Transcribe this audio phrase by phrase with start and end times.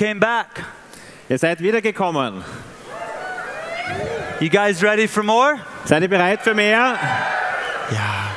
[0.00, 0.64] came back.
[1.28, 2.42] Ihr seid wiedergekommen.
[4.40, 5.60] You guys ready for more?
[5.84, 6.98] Seid ihr bereit für mehr?
[7.92, 8.32] Yeah.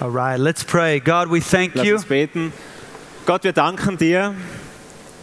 [0.00, 0.98] All right, let's pray.
[0.98, 1.96] God, we thank Lass you.
[1.96, 2.54] uns beten.
[3.26, 4.34] Gott, wir danken dir.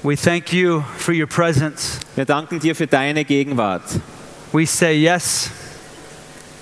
[0.04, 2.00] We thank you for your presence.
[2.16, 3.82] Wir danken dir für deine Gegenwart.
[4.52, 5.50] We say yes.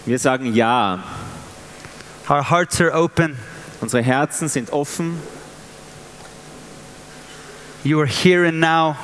[0.05, 1.03] Wir sagen ja.
[2.29, 3.37] Our hearts are open.
[3.81, 5.21] Unsere Herzen sind offen.
[7.83, 8.95] You are here and now.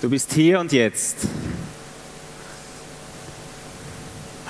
[0.00, 1.26] Du bist hier und jetzt.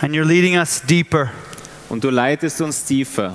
[0.00, 1.30] And you're leading us deeper
[1.88, 3.34] Und du leitest uns tiefer.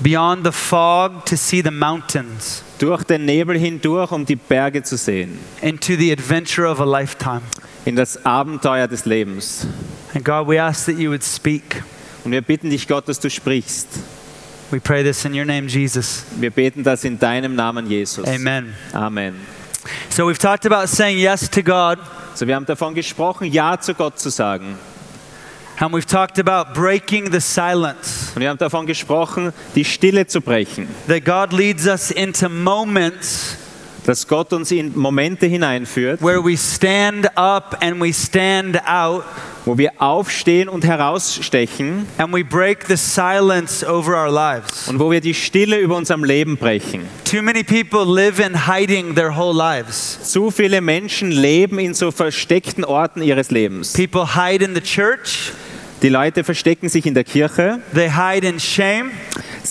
[0.00, 4.96] beyond the fog to see the mountains Durch den Nebel hindurch, um die Berge zu
[4.96, 5.38] sehen.
[5.60, 7.42] into the adventure of a lifetime.
[7.84, 9.66] In das Abenteuer des Lebens.
[10.14, 11.82] And God, we ask that you would speak.
[12.24, 13.88] Und wir bitten dich, Gott, dass du sprichst.
[14.72, 16.24] We pray this in your name, Jesus.
[16.40, 18.26] Wir beten das in deinem Namen, Jesus.
[18.26, 18.74] Amen.
[18.94, 19.34] Amen.
[20.08, 21.98] So we've talked about saying yes to God,
[22.34, 24.78] So, wir haben davon gesprochen, Ja zu Gott zu sagen.
[25.78, 28.32] and we've talked about breaking the silence.
[28.34, 30.88] Und wir haben davon gesprochen, die Stille zu brechen.
[31.06, 33.58] That God leads us into moments
[34.06, 39.24] Dass Gott uns in Momente hineinführt, where we stand up and we stand out
[39.64, 44.88] wo wir aufstehen und herausstechen and we break the silence over our lives.
[44.88, 47.02] und wo wir die Stille über unserem Leben brechen.
[47.24, 50.18] Too many people live in hiding their whole lives.
[50.22, 53.92] Zu viele Menschen leben in so versteckten Orten ihres Lebens.
[53.92, 55.52] People hide in the church,
[56.02, 59.12] Die Leute verstecken sich in der Kirche, they hide in shame,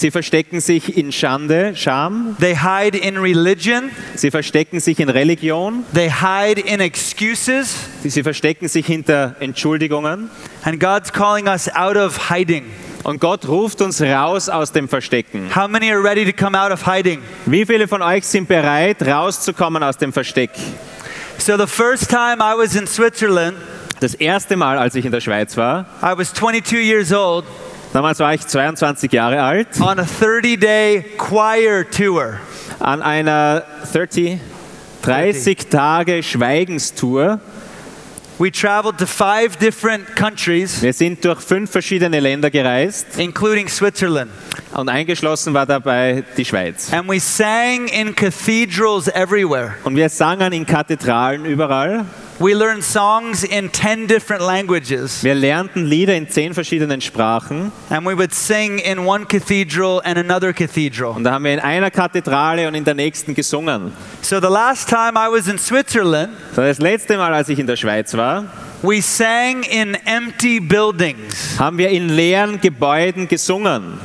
[0.01, 5.85] sie verstecken sich in Schande, Scham, they hide in religion, sie verstecken sich in Religion,
[5.93, 10.29] they hide in excuses, sie verstecken sich hinter Entschuldigungen.
[10.63, 12.65] and God's calling us out of hiding.
[13.03, 15.55] Und Gott ruft uns raus aus dem Verstecken.
[15.55, 17.21] How many are ready to come out of hiding?
[17.47, 20.51] Wie viele von euch sind bereit, rauszukommen aus dem Versteck?
[21.39, 23.57] So, the first time I was in Switzerland,
[23.99, 27.45] Das erste Mal, als ich in der Schweiz war, I was 22 years old
[27.93, 32.39] damals war ich 22 Jahre alt, on a 30 day choir tour.
[32.79, 34.39] an einer 30,
[35.01, 37.39] 30 Tage Schweigenstour.
[38.39, 44.31] We traveled to five different countries, Wir sind durch fünf verschiedene Länder gereist including Switzerland.
[44.73, 46.91] und eingeschlossen war dabei die Schweiz.
[46.91, 49.75] And we sang in cathedrals everywhere.
[49.83, 52.05] Und wir sangen in Kathedralen überall.
[52.41, 55.23] We learned songs in 10 different languages.
[55.23, 57.71] Wir lernten Lieder in zehn verschiedenen Sprachen.
[57.91, 61.11] And we would sing in one cathedral and another cathedral.
[61.15, 63.93] Und da haben wir in einer Kathedrale und in der nächsten gesungen.
[64.23, 67.67] So the last time I was in Switzerland, So, Das letzte Mal, als ich in
[67.67, 68.45] der Schweiz war,
[68.81, 71.59] we sang in empty buildings.
[71.59, 73.99] haben wir in leeren Gebäuden gesungen.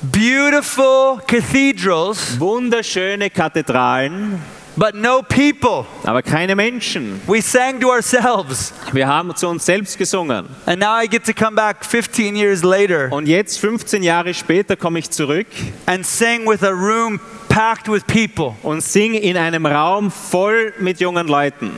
[0.00, 4.40] Beautiful cathedrals, Wunderschöne Kathedralen,
[4.76, 5.84] but no people.
[6.04, 7.20] aber keine Menschen.
[7.26, 8.72] We sang to ourselves.
[8.92, 10.46] Wir haben zu uns selbst gesungen.
[10.66, 14.76] And now I get to come back 15 years later Und jetzt, 15 Jahre später,
[14.76, 15.46] komme ich zurück
[15.86, 18.54] and sing with a room packed with people.
[18.62, 21.70] und singe in einem Raum voll mit jungen Leuten.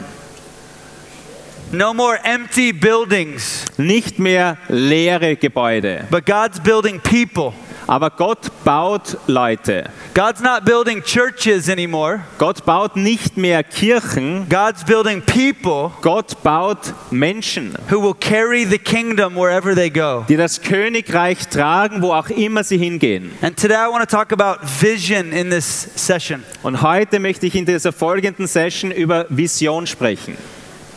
[1.73, 6.07] No more empty buildings, Nicht mehr leere Gebäude.
[6.11, 7.53] but God's building people.
[7.89, 9.91] Aber Gott baut Leute.
[10.17, 12.23] God's not building churches anymore.
[12.39, 14.49] Gott baut nicht mehr Kirchen.
[14.49, 20.25] God's building people Gott baut Menschen, who will carry the kingdom wherever they go.
[20.27, 23.31] die das Königreich tragen, wo auch immer sie hingehen.
[23.43, 26.43] And today I want to talk about vision in this session.
[26.63, 30.39] Und heute möchte ich in dieser folgenden Session über Vision sprechen.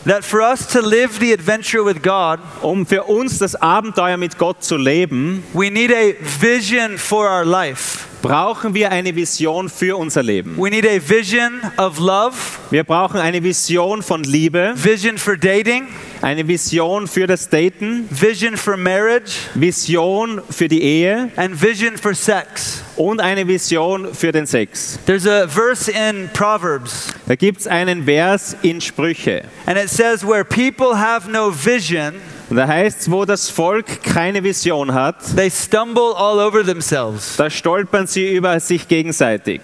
[0.06, 4.38] That for us to live the adventure with God, Um für uns das Abenteuer mit
[4.38, 8.06] Gott zu leben, we need a vision for our life.
[8.22, 10.56] Brauchen wir eine Vision für unser Leben.
[10.58, 12.36] We need a vision of love,
[12.70, 15.88] Wir brauchen eine Vision von Liebe, vision for dating,
[16.20, 22.14] eine Vision für das Daten, vision for marriage, Vision für die Ehe and vision for
[22.14, 22.82] sex.
[22.96, 24.98] und eine Vision für den Sex.
[25.06, 29.42] There's a verse in Proverbs, Da gibt es einen Vers in Sprüche.
[29.66, 32.14] and it says, Where people have no vision,
[32.56, 37.36] da heißt es, wo das Volk keine Vision hat, they stumble all over themselves.
[37.36, 39.60] da stolpern sie über sich gegenseitig.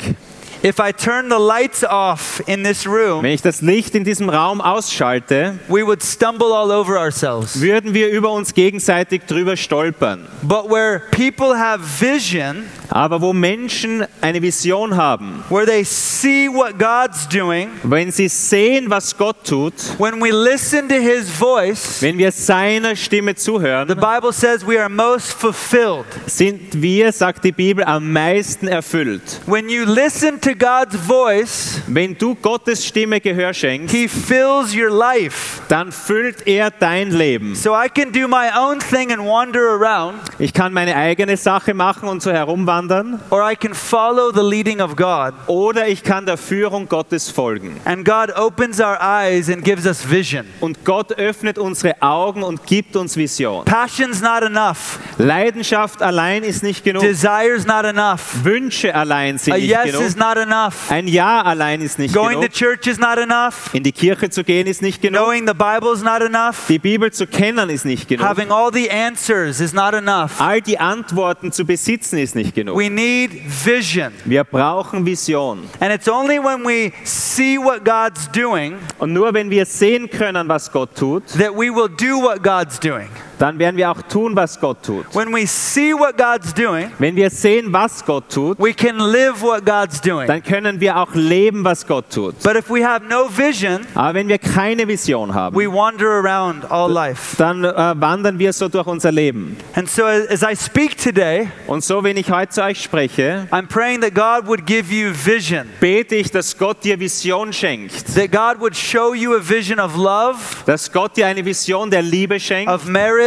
[0.62, 4.28] If I turn the lights off in this room, Wenn ich das Licht in diesem
[4.28, 7.60] Raum ausschalte, we would stumble all over ourselves.
[7.60, 10.26] würden wir über uns gegenseitig drüber stolpern.
[10.42, 16.78] But where people have vision, Aber wo Menschen eine Vision haben, where they see what
[16.78, 22.16] God's doing, wenn sie sehen, was Gott tut, when we listen to His voice, wenn
[22.16, 26.06] wir seiner Stimme the zuhören, Bible says we are most fulfilled.
[26.26, 29.40] sind wir, sagt die Bibel, am meisten erfüllt.
[29.46, 34.90] When you listen to God's voice, Wenn du Gottes Stimme Gehör schenkst, He fills your
[34.90, 35.60] life.
[35.68, 37.56] dann füllt er dein Leben.
[37.56, 41.74] So I can do my own thing and wander around, Ich kann meine eigene Sache
[41.74, 45.34] machen und so herumwandern or I can follow the leading of God.
[45.48, 47.80] oder ich kann der Führung Gottes folgen.
[47.84, 50.46] And God opens our eyes and gives us vision.
[50.60, 53.64] Und Gott öffnet unsere Augen und gibt uns Vision.
[53.64, 54.98] Passion's not enough.
[55.18, 57.02] Leidenschaft allein ist nicht genug.
[57.02, 58.44] Desire's not enough.
[58.44, 60.02] Wünsche allein sind A nicht yes genug.
[60.02, 60.90] is not enough.
[60.90, 63.72] Ein Ja allein ist nicht Going to church is not enough.
[63.72, 65.22] In die Kirche zu gehen ist nicht genug.
[65.22, 66.66] Knowing the Bible is not enough.
[66.68, 68.26] Die Bibel zu kennen ist nicht genug.
[68.26, 70.40] Having all the answers is not enough.
[70.40, 72.78] All die Antworten zu besitzen ist nicht genug.
[72.78, 73.30] We need
[73.64, 74.12] vision.
[74.24, 75.68] Wir brauchen Vision.
[75.80, 80.48] And it's only when we see what God's doing Und nur wenn wir sehen können,
[80.48, 83.08] was Gott tut, that we will do what God's doing.
[83.38, 85.04] Dann werden wir auch tun, was Gott tut.
[85.14, 89.40] When we see what God's doing, Wenn wir sehen, was Gott tut, we can live
[89.42, 90.26] what God's doing.
[90.26, 92.34] dann können wir auch leben, was Gott tut.
[92.42, 96.70] But if we have no vision, Aber wenn wir keine Vision haben, we wander around
[96.70, 97.36] all life.
[97.36, 99.56] dann äh, wandern wir so durch unser Leben.
[99.74, 103.66] And so as I speak today, Und so, wenn ich heute zu euch spreche, I'm
[103.68, 108.14] praying that God would give you vision, bete ich, dass Gott dir Vision schenkt.
[108.14, 110.36] that God would show you a vision of love,
[110.66, 113.25] Dass Gott dir eine Vision der Liebe schenkt, of marriage,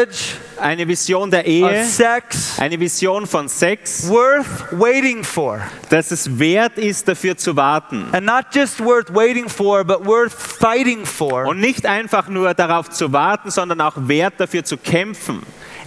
[0.60, 5.62] eine Vision der of Ehe, sex, eine Vision von Sex, worth waiting for.
[5.90, 8.08] dass es wert ist, dafür zu warten.
[8.12, 11.46] And not just worth waiting for, but worth fighting for.
[11.46, 15.42] Und nicht einfach nur darauf zu warten, sondern auch wert dafür zu kämpfen.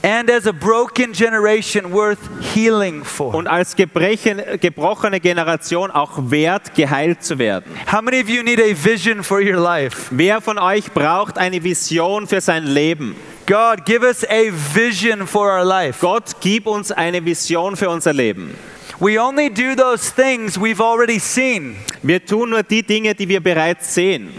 [0.05, 2.19] And as a broken generation, worth
[2.55, 3.35] healing for.
[3.35, 7.73] Und als gebrochene Generation auch wert, geheilt zu werden.
[7.87, 10.09] How many of you need a vision for your life?
[10.11, 13.15] Wer von euch braucht eine Vision für sein Leben?
[13.47, 16.01] God, give us a vision for our life.
[16.01, 18.57] Gott, gib uns eine Vision für unser Leben.
[18.99, 21.77] We only do those things we've already seen.
[22.03, 24.33] Wir tun nur die Dinge, die wir bereits sehen.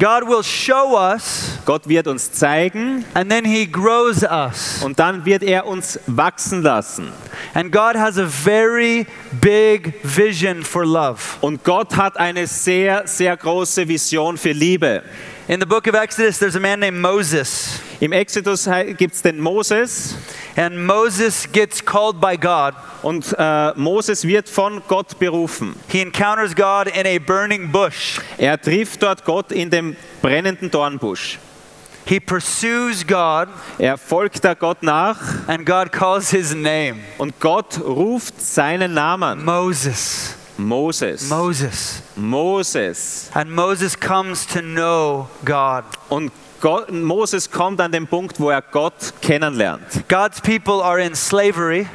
[0.00, 4.82] God will show us, Gott wird uns zeigen and then He grows us.
[4.82, 7.12] und dann wird er uns wachsen lassen.
[7.52, 9.06] And God has a very
[9.42, 11.20] big vision for love.
[11.42, 15.02] Und Gott hat eine sehr, sehr große Vision für Liebe.
[15.48, 17.80] In the book of Exodus, there's a man named Moses.
[18.00, 18.66] Im Exodus
[18.96, 20.14] gibt es den Moses
[20.60, 22.74] And Moses gets called by God.
[23.02, 25.74] und äh, Moses wird von Gott berufen.
[25.88, 28.20] He encounters God in a burning bush.
[28.36, 31.38] Er trifft dort Gott in dem brennenden Dornbusch.
[32.04, 33.48] He pursues God,
[33.78, 35.16] Er folgt da Gott nach
[35.46, 39.42] and God calls his name und Gott ruft seinen Namen.
[39.42, 40.34] Moses.
[40.58, 41.30] Moses.
[41.30, 42.02] Moses.
[42.16, 43.30] Moses.
[43.32, 45.84] And Moses comes to know God.
[46.10, 50.08] Und Gott, Moses kommt an den Punkt, wo er Gott kennenlernt.
[50.08, 51.86] God's people are in slavery,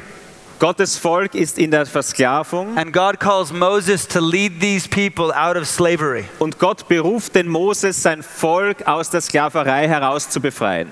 [0.58, 5.56] Gottes Volk ist in der Versklavung and God calls Moses to lead these people out
[5.56, 6.24] of slavery.
[6.38, 10.88] und Gott beruft den Moses, sein Volk aus der Sklaverei heraus zu befreien.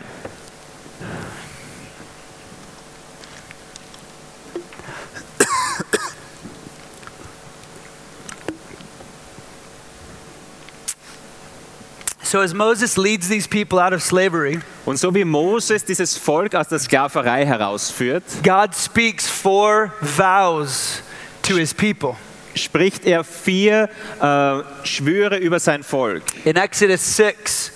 [12.25, 16.55] So, as Moses leads these people out of slavery, Und so wie Moses dieses Volk
[16.55, 21.03] aus der Sklaverei herausführt, God speaks four vows
[21.43, 22.17] to his people.
[22.55, 23.91] spricht er vier
[24.21, 26.23] äh, Schwüre über sein Volk.
[26.45, 27.73] In Exodus 6,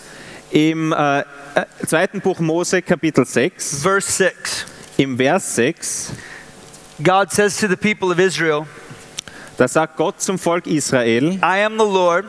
[0.51, 1.25] Im äh, äh,
[1.87, 6.13] zweiten Buch Mose, Kapitel 6, verse 6, im Vers 6,
[7.05, 8.67] God says to the people of Israel,
[9.59, 12.25] da sagt Gott zum Volk Israel, I am the Lord,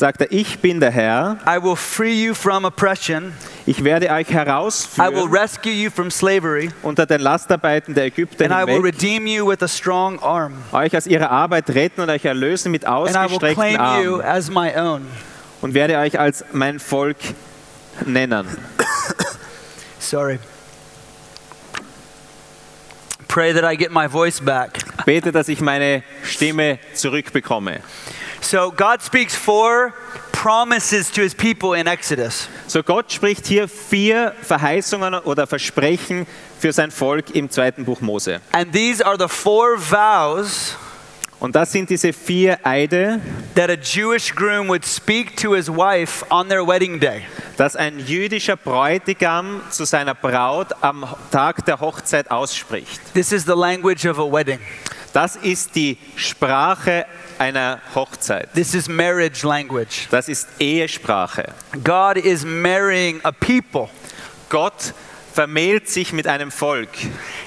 [0.00, 3.32] sagt er, ich bin der Herr, I will free you from oppression,
[3.66, 8.46] ich werde euch I will herausführen rescue you from slavery, unter den Lastarbeiten der Ägypter
[8.46, 12.00] and I will hinweg, redeem you with a strong arm, euch aus ihrer Arbeit retten
[12.00, 15.06] und euch erlösen mit and I will ausgestreckten claim you Armen as my own.
[15.60, 17.18] und werde euch als mein Volk
[18.06, 18.46] nennen.
[19.98, 20.38] Sorry.
[23.28, 24.78] Pray that I get my voice back.
[25.04, 27.80] Bete, dass ich meine Stimme zurückbekomme.
[28.40, 29.92] So, God speaks four
[30.32, 32.48] promises to his people in Exodus.
[32.66, 36.26] So Gott spricht hier vier Verheißungen oder Versprechen
[36.58, 38.40] für sein Volk im zweiten Buch Mose.
[38.52, 40.76] And these are the four vows
[41.40, 43.20] Und das sind diese vier Eide,
[43.54, 47.22] that a Jewish groom would speak to his wife on their wedding day.
[47.56, 53.00] dass ein jüdischer Bräutigam zu seiner Braut am Tag der Hochzeit ausspricht.
[53.14, 54.58] This is the language of a wedding.
[55.12, 57.06] Das ist die Sprache
[57.40, 58.52] einer Hochzeit.
[58.54, 60.08] This is marriage language.
[60.10, 61.54] Das ist Ehesprache.
[61.82, 63.88] God is marrying a people.
[64.50, 64.92] Gott
[65.32, 66.90] vermählt sich mit einem Volk.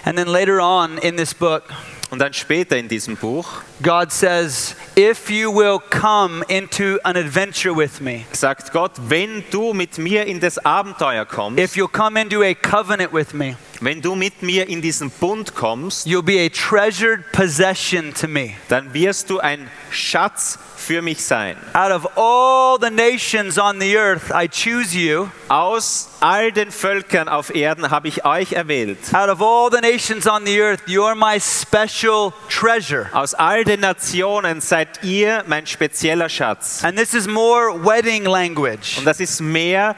[0.04, 1.64] And then later on in this book,
[2.10, 7.74] Und dann später in diesem Buch God says, If you will come into an adventure
[7.74, 12.18] with me, sagt Gott, wenn du mit mir in das Abenteuer kommst, if you'll come
[12.18, 16.40] into a covenant with me, wenn du mit mir in diesen Bund kommst, you'll be
[16.40, 18.56] a treasured possession to me.
[18.70, 21.56] dann wirst du ein Schatz für mich sein.
[21.74, 25.30] Out of all the nations on the earth, I choose you.
[25.48, 28.98] Aus all den Völkern auf Erden habe ich euch erwählt.
[29.14, 33.10] Out of all the nations on the earth, you're my special treasure.
[33.14, 36.84] Aus all den Nationen seid ihr mein spezieller Schatz.
[36.84, 38.98] And this is more wedding language.
[38.98, 39.96] Und das ist mehr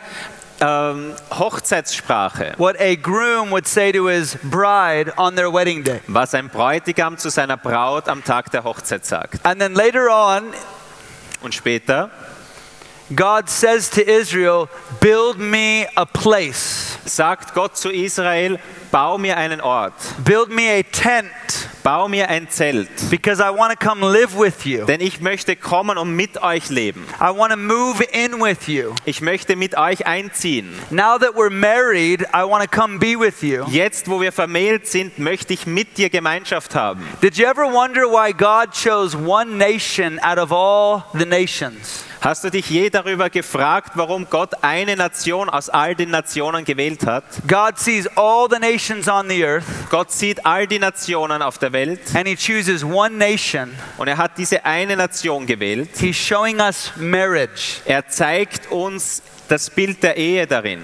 [0.62, 6.00] ähm, Hochzeitssprache, What a groom would say to his bride on their wedding day.
[6.08, 9.46] was ein Bräutigam zu seiner Braut am Tag der Hochzeit sagt.
[9.46, 10.54] And then later on,
[11.42, 12.10] Und später
[13.14, 14.68] God says to Israel,
[15.00, 18.58] Build me a place, sagt Gott zu Israel,
[18.92, 19.94] bau mir einen Ort,
[20.24, 21.30] build me a tent,
[21.84, 24.86] bau mir ein Zelt, because I want to come live with you.
[24.86, 27.06] denn ich möchte kommen und mit euch leben.
[27.20, 28.96] I want to move in with you.
[29.06, 30.74] Ich möchte mit euch einziehen.
[30.90, 33.66] Now that we're married, I want to come be with you.
[33.68, 37.06] Jetzt, wo wir vermählt sind, möchte ich mit dir Gemeinschaft haben.
[37.22, 42.04] Did you ever wonder why God chose one nation out of all the nations?
[42.26, 47.06] Hast du dich je darüber gefragt, warum Gott eine Nation aus all den Nationen gewählt
[47.06, 47.24] hat?
[47.48, 51.72] God sees all the nations on the earth, Gott sieht all die Nationen auf der
[51.72, 53.76] Welt and He chooses one nation.
[54.00, 55.92] und er hat diese eine Nation gewählt.
[56.00, 57.82] He's showing us marriage.
[57.86, 60.82] Er zeigt uns das Bild der Ehe darin.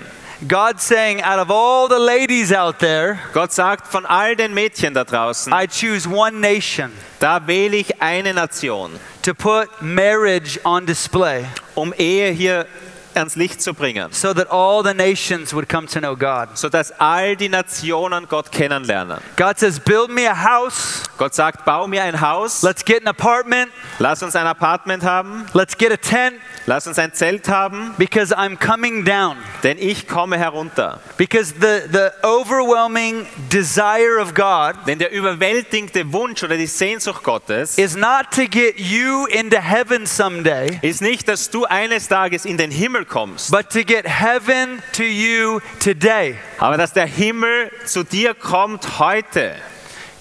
[0.47, 4.93] God's saying, out of all the ladies out there, Gott sagt von all den Mädchen
[4.93, 10.85] da draußen, I choose one nation da wähle ich eine Nation, to put marriage on
[10.87, 11.45] display.
[11.75, 12.65] um Ehe hier
[13.15, 16.49] ans Licht zu bringen, so that all the nations would come to know God.
[16.55, 19.17] sodass all die Nationen Gott kennenlernen.
[19.37, 21.03] God says, Build me a house.
[21.17, 23.71] Gott sagt, bau mir ein Haus, Let's get an apartment.
[23.99, 28.35] lass uns ein Apartment haben, Let's get a tent lass uns ein Zelt haben, because
[28.35, 29.37] I'm coming down.
[29.63, 30.99] denn ich komme herunter.
[31.17, 37.77] Because the, the overwhelming desire of God Denn der überwältigende Wunsch oder die Sehnsucht Gottes
[37.77, 42.57] is not to get you into heaven someday, ist nicht, dass du eines Tages in
[42.57, 46.37] den Himmel kommst, but to get heaven to you today.
[46.59, 49.55] aber dass der Himmel zu dir kommt heute.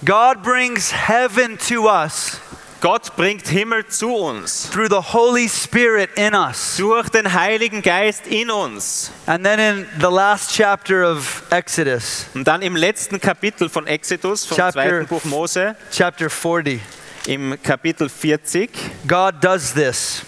[0.05, 2.39] God brings heaven to us
[2.81, 6.77] Gott bringt Himmel zu uns through the Holy Spirit in us.
[6.77, 9.11] durch den Heiligen Geist in uns.
[9.27, 14.45] And then in the last chapter of Exodus, Und dann im letzten Kapitel von Exodus,
[14.47, 16.81] vom Chapter- zweiten Buch Mose, chapter 40,
[17.27, 18.71] im Kapitel 40,
[19.07, 20.23] God does this.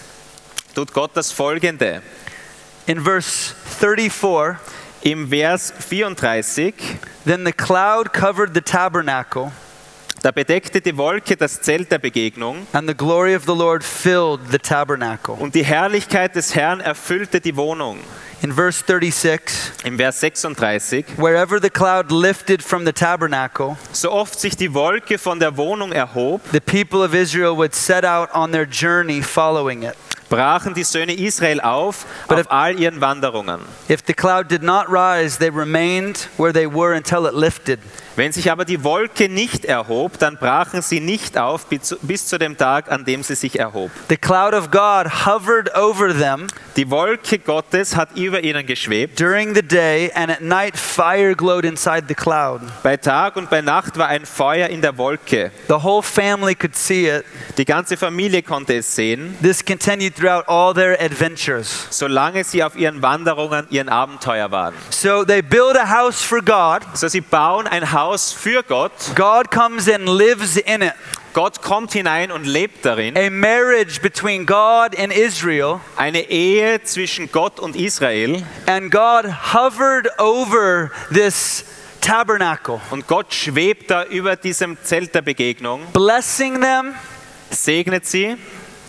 [0.76, 2.02] tut Gott das folgende.
[2.86, 4.58] In verse 34,
[5.04, 9.52] Im Vers 34, then the cloud covered the tabernacle,
[10.22, 14.50] da bedeckte die Wolke das Zelt der Begegnung and the glory of the Lord filled
[14.50, 15.34] the tabernacle.
[15.38, 17.98] und die Herrlichkeit des Herrn erfüllte die Wohnung.
[18.42, 19.40] In verse 36,
[19.84, 25.16] Im Vers 36, wherever the cloud lifted from the tabernacle, so oft sich die Wolke
[25.18, 29.82] von der Wohnung erhob, the people of Israel would set out on their journey following
[29.84, 29.94] it.
[30.28, 33.60] Brachen die Söhne Israel auf But auf if- all ihren Wanderungen.
[33.88, 37.78] If the cloud did not rise, they remained where they were until it lifted.
[38.16, 42.56] Wenn sich aber die Wolke nicht erhob, dann brachen sie nicht auf bis zu, dem
[42.56, 43.90] Tag, an dem sie sich erhob.
[44.08, 49.18] The cloud of God hovered over them Die Wolke Gottes hat über ihnen geschwebt.
[49.18, 52.60] during the day, and at night fire glowed inside the cloud.
[52.82, 55.50] Bei Tag und bei Nacht war ein Feuer in der Wolke.
[55.68, 57.24] The whole family could see it.
[57.58, 61.86] Die ganze Familie konnte es sehen, This continued throughout all their adventures.
[61.90, 64.74] solange sie auf ihren Wanderungen, ihren Abenteuer waren.
[64.90, 66.82] So they build a house for God.
[66.94, 68.92] So sie bauen ein Haus für Gott.
[69.14, 70.94] God comes and lives in it.
[71.32, 73.16] Gott kommt hinein und lebt darin.
[73.16, 75.80] A marriage between God and Israel.
[75.96, 78.42] Eine Ehe zwischen Gott und Israel.
[78.66, 81.64] And God hovered over this
[82.00, 86.94] tabernacle, Und Gott schwebt da über diesem Zelt der Begegnung, blessing them,
[87.50, 88.36] segnet sie,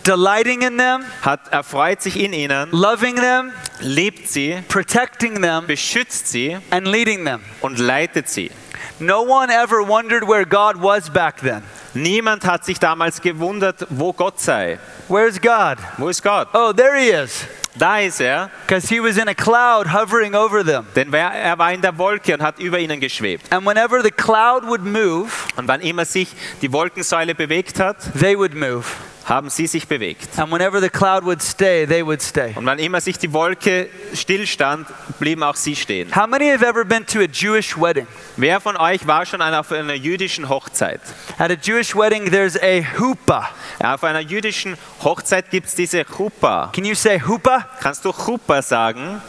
[0.06, 6.28] delighting in them, hat, erfreut sich in ihnen, loving them, liebt sie, protecting them, beschützt
[6.28, 7.40] sie and leading them.
[7.62, 8.50] und leitet sie.
[8.98, 11.62] No one ever wondered where God was back then.
[11.94, 14.78] Niemand hat sich damals gewundert, wo Gott sei.
[15.08, 15.76] Where's God?
[15.98, 16.48] Wo ist Gott?
[16.54, 17.44] Oh, there he is.
[17.78, 20.86] Da ist er, Because he was in a cloud hovering over them.
[20.94, 23.52] denn er war in der Wolke und hat über ihnen geschwebt.
[23.52, 26.28] And whenever the cloud would move, Und wann immer sich
[26.62, 28.86] die Wolkensäule bewegt hat, they would move.
[29.26, 30.38] Haben sie sich bewegt.
[30.38, 32.52] And whenever the cloud would stay, they would stay.
[32.54, 34.86] Und wann immer sich die Wolke stillstand,
[35.18, 36.14] blieben auch sie stehen.
[36.14, 38.06] How many have ever been to a Jewish wedding?
[38.36, 41.00] Wer von euch war schon auf einer jüdischen Hochzeit?
[41.38, 43.48] At a Jewish wedding, there's a huppah.
[43.82, 46.70] Ja, auf einer jüdischen Hochzeit gibt es diese Chuppah.
[46.72, 47.66] Can you say huppah?
[47.80, 49.20] Kannst du Chuppah sagen?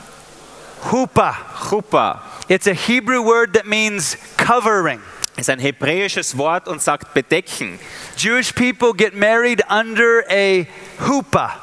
[0.91, 1.35] Huppah.
[1.69, 5.01] Chuppah It's a Hebrew word that means covering.
[5.37, 7.79] Ist ein hebräisches Wort und sagt bedecken.
[8.17, 10.67] Jewish people get married under a
[11.07, 11.53] huppah.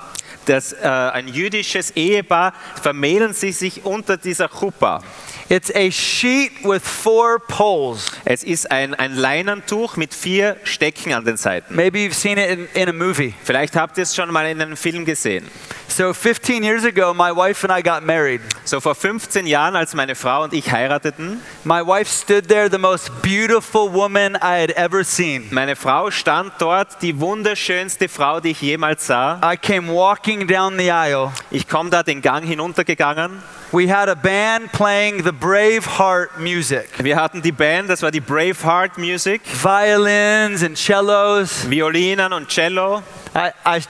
[0.47, 5.03] Das, äh, ein jüdisches Ehepaar vermählen sie sich unter dieser Chuppah.
[5.51, 8.11] It's a sheet with four poles.
[8.25, 11.75] Es ist ein, ein Leinentuch mit vier Stecken an den Seiten.
[11.75, 13.35] Maybe you've seen it in, in a movie.
[13.45, 15.47] Vielleicht habt ihr es schon mal in einem Film gesehen.
[15.87, 18.41] So 15 years ago, my wife and I got married.
[18.65, 22.79] So vor 15 Jahren, als meine Frau und ich heirateten, My wife stood there, the
[22.79, 25.47] most beautiful woman I had ever seen.
[25.51, 29.41] meine Frau stand dort, die wunderschönste Frau, die ich jemals sah.
[29.45, 31.33] I came walking down the aisle.
[31.51, 33.43] Ich komme da den Gang hinuntergegangen.
[33.75, 38.21] We had a band playing the Braveheart music Wir hatten die Band, das war die
[38.21, 41.69] Braveheart Music, violins and cellos.
[41.69, 43.03] Violinen und Cello.
[43.35, 43.81] I, I,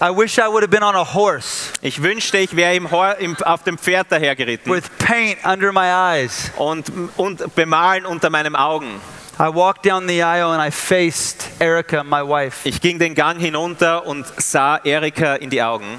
[0.00, 2.88] I wish I would have been on a horse Ich wünschte, ich wäre im
[3.18, 6.52] im, auf dem Pferd dahergeritten with paint under my eyes.
[6.56, 9.00] und, und bemalen unter meinen Augen.
[9.40, 12.68] I walked down the aisle and I faced Erica, my wife.
[12.68, 15.98] Ich ging den Gang hinunter und sah Erika in die Augen.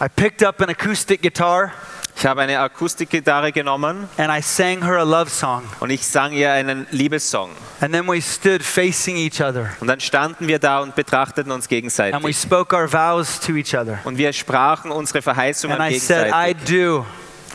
[0.00, 1.72] I picked up an acoustic guitar
[2.16, 5.62] Ich habe eine Akustikgitarre genommen and I sang her a love song.
[5.80, 7.50] und ich sang ihr einen Liebessong.
[7.80, 11.64] And then we stood facing each other Und dann standen wir da und betrachteten uns
[11.66, 12.36] and we gegenseitig.
[12.36, 13.98] spoke our vows to each other.
[14.04, 16.68] Und wir sprachen unsere Verheißungen And I said, I gegenseitig.
[16.68, 17.06] do.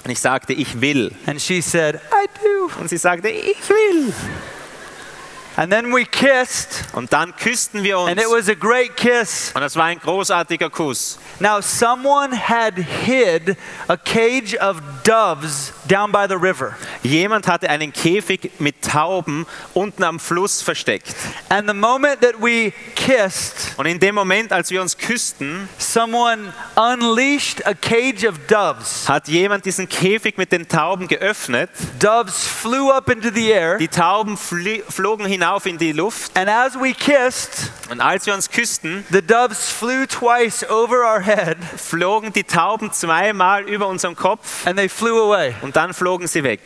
[0.06, 1.12] Und ich sagte, ich will.
[1.28, 2.70] And she said, I do.
[2.80, 4.14] Und sie sagte, ich will.
[5.56, 8.10] And then we kissed Und dann küssten wir uns.
[8.12, 9.52] and it was a great kiss.
[9.54, 11.20] Und das war ein großartiger Kuss.
[11.40, 13.56] Now, someone had hid
[13.88, 16.76] a cage of doves down by the river.
[17.04, 21.14] Jemand hatte einen Käfig mit Tauben unten am Fluss versteckt.
[21.50, 26.54] And the moment that we kissed, Und in dem Moment, als wir uns küssten, someone
[26.76, 29.08] unleashed a cage of doves.
[29.08, 31.70] hat jemand diesen Käfig mit den Tauben geöffnet.
[32.00, 33.78] Doves flew up into the air.
[33.78, 36.38] Die Tauben flogen hinauf in die Luft.
[36.38, 41.22] And as we kissed, Und als wir uns küssten, the doves flew twice over our
[41.22, 45.54] head flogen die Tauben zweimal über unserem Kopf and they flew away.
[45.62, 46.62] und dann flogen sie weg.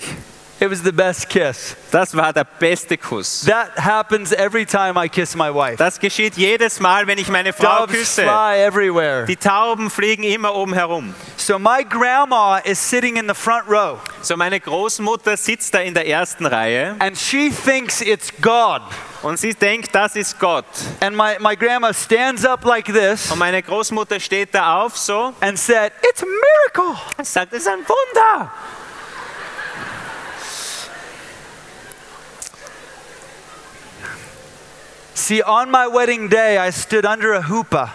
[0.59, 1.75] It was the best kiss.
[1.91, 3.45] Das war der beste Kuss.
[3.45, 5.75] That happens every time I kiss my wife.
[5.77, 8.23] Das geschieht jedes Mal, wenn ich meine Frau Doves küsse.
[8.23, 9.25] fly everywhere.
[9.25, 11.13] Die Tauben fliegen immer oben herum.
[11.37, 15.93] So my grandma is sitting in the front row So meine Großmutter sitzt da in
[15.93, 18.81] der ersten Reihe and she thinks it's God.
[19.21, 20.65] und sie denkt, das ist Gott.
[21.01, 25.33] And my, my grandma stands up like this Und meine Großmutter steht da auf so
[25.39, 26.99] and said, It's a miracle.
[27.17, 28.51] und sagt, das ist ein Wunder.
[35.17, 37.91] See, on my wedding day, I stood under a hoopah.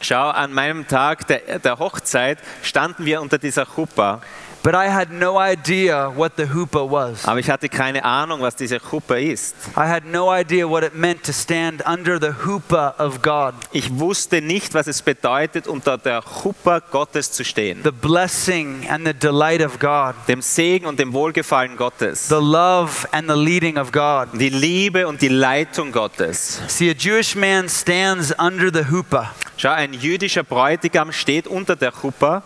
[0.00, 4.20] Schau, an meinem Tag der, der Hochzeit standen wir unter dieser Chuppah,
[4.64, 7.26] But I had no idea what the hoopah was.
[7.28, 9.54] aber ich hatte keine Ahnung, was diese Chuppah ist.
[9.76, 13.98] I had no idea what it meant to stand under the hoopah of God, Ich
[13.98, 17.82] wusste nicht, was es bedeutet, unter der Chuppah Gottes zu stehen.
[17.84, 22.28] the blessing and the delight of God, Dem Segen und dem Wohlgefallen Gottes.
[22.28, 24.28] the love and the leading of God.
[24.32, 26.62] Die Liebe und die Leitung Gottes.
[26.68, 31.92] See, a Jewish man stands under the hoopah, Schau, ein jüdischer Bräutigam steht unter der
[31.92, 32.42] Chuppah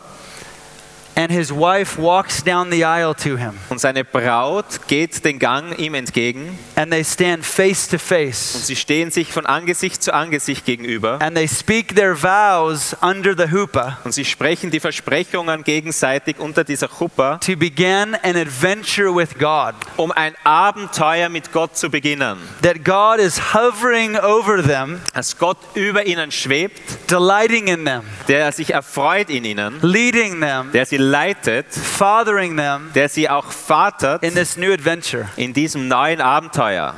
[1.19, 5.77] and his wife walks down the aisle to him, und seine Braut geht den Gang
[5.77, 6.57] ihm entgegen.
[6.77, 11.19] And they stand face to und face, sie stehen sich von Angesicht zu Angesicht gegenüber.
[11.21, 13.99] And they speak their vows under the hoopah.
[14.05, 19.75] Und sie sprechen die Versprechungen gegenseitig unter dieser Chuppah, to begin an adventure with God.
[19.97, 22.39] um ein Abenteuer mit Gott zu beginnen.
[22.63, 28.53] That God is hovering over them, Dass Gott über ihnen schwebt, delighting in them, der
[28.53, 34.23] sich erfreut in ihnen, leading them, der sie leitet, fathering them der sie auch vatert
[34.23, 35.29] in this new adventure.
[35.37, 36.95] in diesem neuen Abenteuer.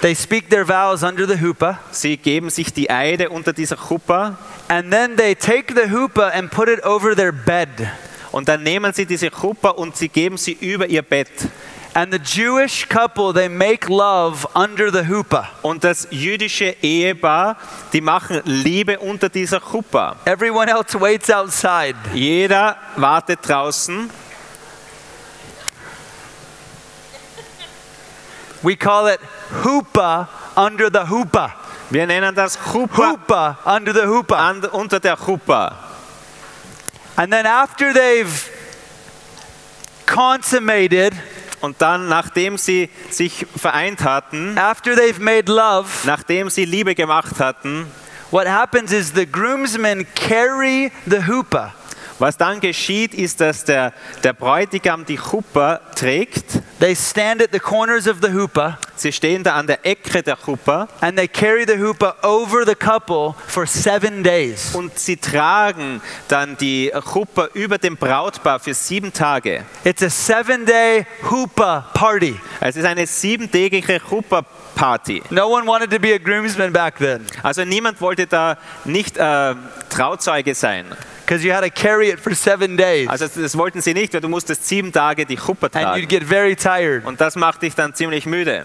[0.00, 4.36] They speak their vows under the hoopah, Sie geben sich die Eide unter dieser Chuppah
[4.68, 7.68] and then they take the hoopah and put it over their bed.
[8.32, 11.30] und dann nehmen sie diese Chuppah und sie geben sie über ihr Bett.
[11.96, 15.46] And the Jewish couple, they make love under the hoopah.
[15.62, 17.56] Und das jüdische Ehepaar,
[17.92, 20.16] die machen Liebe unter dieser Chuppah.
[20.24, 21.94] Everyone else waits outside.
[22.12, 24.10] Jeder wartet draußen.
[28.62, 29.20] We call it
[29.62, 31.54] hoopah under the hoopah.
[31.90, 34.36] Wir nennen das Chuppah Hoopah under the hoopah.
[34.36, 35.76] an, unter der Chuppah.
[37.16, 38.50] And then after they've
[40.06, 41.14] consummated,
[41.64, 47.40] Und dann, nachdem sie sich vereint hatten, after they've made love, nachdem sie Liebe gemacht
[47.40, 47.86] hatten,
[48.30, 51.72] what happens is the groomsmen carry the hoopah.
[52.18, 56.62] Was dann geschieht, ist, dass der, der Bräutigam die Chuppah trägt.
[56.80, 60.36] They stand at the corners of the hoopah Sie stehen da an der Ecke der
[60.36, 64.74] Chuppah and they carry the hoopah over the couple for seven days.
[64.74, 69.64] und sie tragen dann die Chuppah über dem Brautpaar für sieben Tage.
[69.84, 72.38] It's a seven day hoopah party.
[72.60, 75.22] Es ist eine siebentägige Chuppah-Party.
[75.30, 79.54] No one wanted to be a groomsman back then Also niemand wollte da nicht äh,
[79.90, 80.86] Trauzeuge sein.
[81.24, 84.20] Because you had to carry it for seven days Also das wollten sie nicht, weil
[84.20, 87.04] du musstest sieben Tage die Chuppah and you'd get very tired.
[87.04, 88.64] Und das macht dich dann ziemlich müde.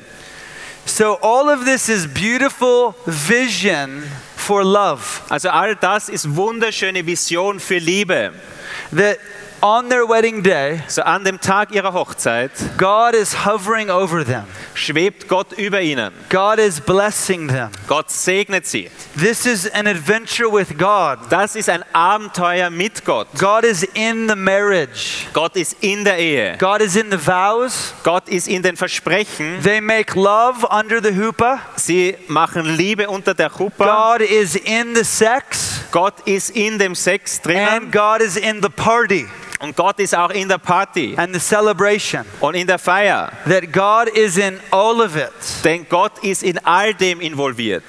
[0.86, 4.04] So, all of this is beautiful vision
[4.36, 5.04] for love.
[5.30, 8.32] Also all das ist wunderschöne Vision für Liebe.
[8.96, 9.20] That
[9.62, 14.46] on their wedding day, So an dem Tag ihrer Hochzeit God is hovering over them,
[14.74, 16.12] schwebt Gott über ihnen.
[16.30, 17.70] God is blessing them.
[17.88, 18.90] Gott segnet sie.
[19.16, 21.20] This is an adventure with God.
[21.30, 23.28] Das ist ein Abenteuer mit Gott.
[23.38, 26.58] God is in the marriage, Gott ist in der Ehe.
[26.58, 27.94] God is in the vows.
[28.04, 29.62] Gott ist in den Versprechen.
[29.64, 31.60] They make love under the hoopah.
[31.76, 34.18] Sie machen Liebe unter der Chuppah.
[34.20, 37.68] God is in the sex, Gott ist in dem Sex drinnen.
[37.68, 37.92] and.
[37.92, 39.28] God is in the party
[39.60, 42.26] Und Gott ist auch in der Party and the celebration.
[42.40, 43.32] und in der Feier.
[43.48, 45.32] That God is in all of it.
[45.64, 47.84] Denn Gott ist in all dem involviert.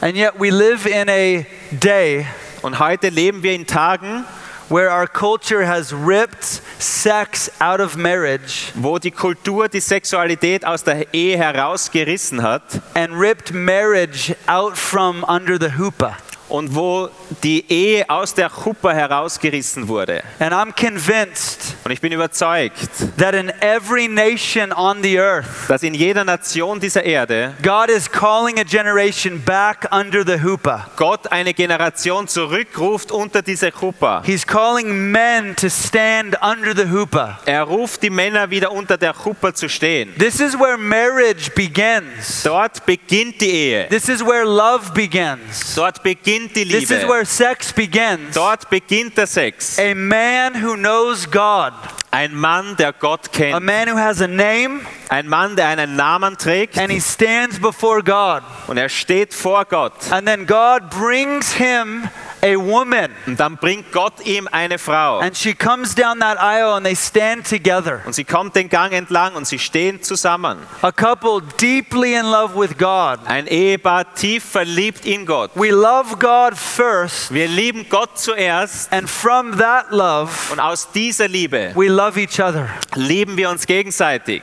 [0.00, 2.26] And yet we live in a day
[2.62, 4.24] Und heute leben wir in Tagen,
[4.68, 10.82] where our culture has ripped sex out of marriage wo die Kultur die Sexualität aus
[10.82, 16.16] der Ehe herausgerissen hat and ripped marriage out from under the hoopah.
[16.48, 17.08] Und wo
[17.42, 20.22] die Ehe aus der Chuppah herausgerissen wurde.
[20.38, 25.82] And I'm convinced Und ich bin überzeugt, that in every nation on the earth, dass
[25.82, 30.90] in jeder Nation dieser Erde God is calling a generation back under the hoopah.
[30.96, 34.22] Gott eine Generation zurückruft unter diese Chuppah.
[34.24, 37.40] He's calling men to stand under the hoopah.
[37.46, 40.14] Er ruft die Männer wieder unter der Chuppah zu stehen.
[40.18, 42.42] This is where marriage begins.
[42.42, 43.88] Dort beginnt die Ehe.
[43.88, 45.74] This is where love begins.
[45.74, 48.34] Dort beginnt die This is where sex begins.
[48.34, 49.78] Dort beginnt der Sex.
[49.78, 51.72] A man who knows God,
[52.10, 53.54] Ein Mann, der Gott kennt.
[53.54, 57.58] a man who has a name, Ein Mann, der einen Namen trägt and he stands
[57.60, 58.42] before God.
[58.66, 59.92] und er steht vor Gott.
[60.10, 62.08] And then God brings him
[62.42, 65.18] a woman, Und dann bringt Gott ihm eine Frau.
[65.20, 68.00] and she comes down that aisle and they stand together.
[68.04, 70.58] Und sie kommt den Gang entlang und sie stehen zusammen.
[70.82, 73.18] A couple deeply in love with God.
[73.26, 75.50] Ein Ehepaar tief verliebt in Gott.
[75.54, 81.28] We love God first, Wir lieben Gott zuerst and from that love, und aus dieser
[81.28, 82.68] Liebe we love each other.
[82.94, 84.42] lieben wir uns gegenseitig.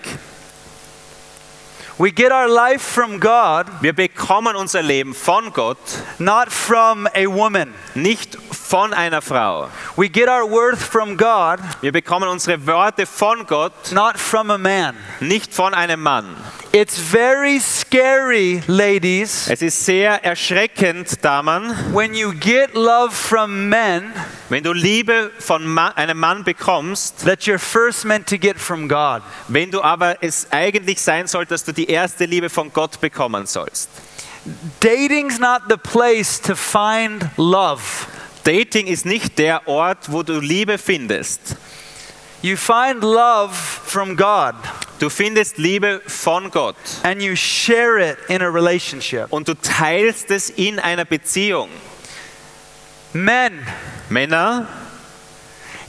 [2.00, 5.78] We get our life from God, Wir bekommen unser Leben von Gott,
[6.18, 7.74] not from a woman.
[7.94, 9.70] nicht von einer Frau.
[9.96, 14.58] We get our worth from God, Wir bekommen unsere Worte von Gott, not from a
[14.58, 14.96] man.
[15.20, 16.36] nicht von einem Mann.
[16.76, 24.12] It's very scary, ladies, Es ist sehr erschreckend, Damen, when you get love from men
[24.50, 28.90] wenn du Liebe von Ma einem Mann bekommst, that you're first meant to get from
[28.90, 29.22] God.
[29.50, 33.46] wenn du aber es eigentlich sein soll, dass du die erste Liebe von Gott bekommen
[33.46, 33.90] sollst.
[34.80, 37.84] Dating's not the place to find love.
[38.44, 41.56] Dating ist nicht der Ort, wo du Liebe findest.
[42.44, 44.56] You find love from God
[45.00, 49.28] Du findest Liebe von Gott and you share it in a relationship.
[49.32, 51.70] und du teilst es in einer Beziehung.
[53.14, 53.66] Men,
[54.10, 54.68] Männer,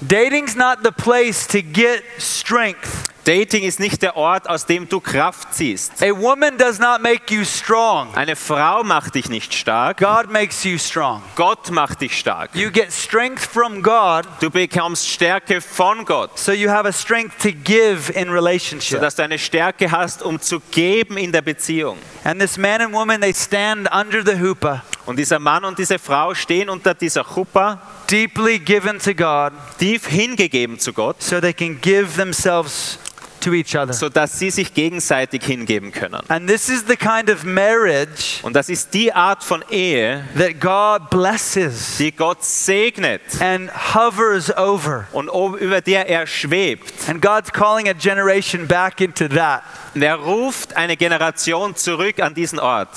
[0.01, 3.14] dating's not the place to get strength.
[3.25, 6.03] Dating ist nicht der Ort, aus dem du Kraft ziehst.
[6.03, 8.15] A woman does not make you strong.
[8.15, 11.23] Eine Frau macht dich nicht stark, God makes you strong.
[11.35, 12.51] Gott macht dich stark.
[12.55, 17.39] You get strength from God, Du bekommst Stärke von Gott, so you have a strength
[17.41, 18.99] to give in relationship.
[18.99, 21.97] sodass du eine Stärke hast, um zu geben in der Beziehung.
[22.25, 25.99] And this man and woman, they stand under the hoopah, Und dieser Mann und diese
[25.99, 31.53] Frau stehen unter dieser Chuppah, deeply given to God, tief hingegeben zu Gott, so they
[31.55, 32.99] can give themselves
[33.45, 33.93] to each other.
[33.93, 36.21] sodass sie sich gegenseitig hingeben können.
[36.29, 40.61] And this is the kind of marriage Und das ist die Art von Ehe, that
[40.61, 45.07] God blesses die Gott segnet and hovers over.
[45.13, 47.09] und ob- über der er schwebt.
[47.09, 49.63] And God's calling a generation back into that.
[49.95, 52.89] Und er ruft eine Generation zurück an diesen Ort.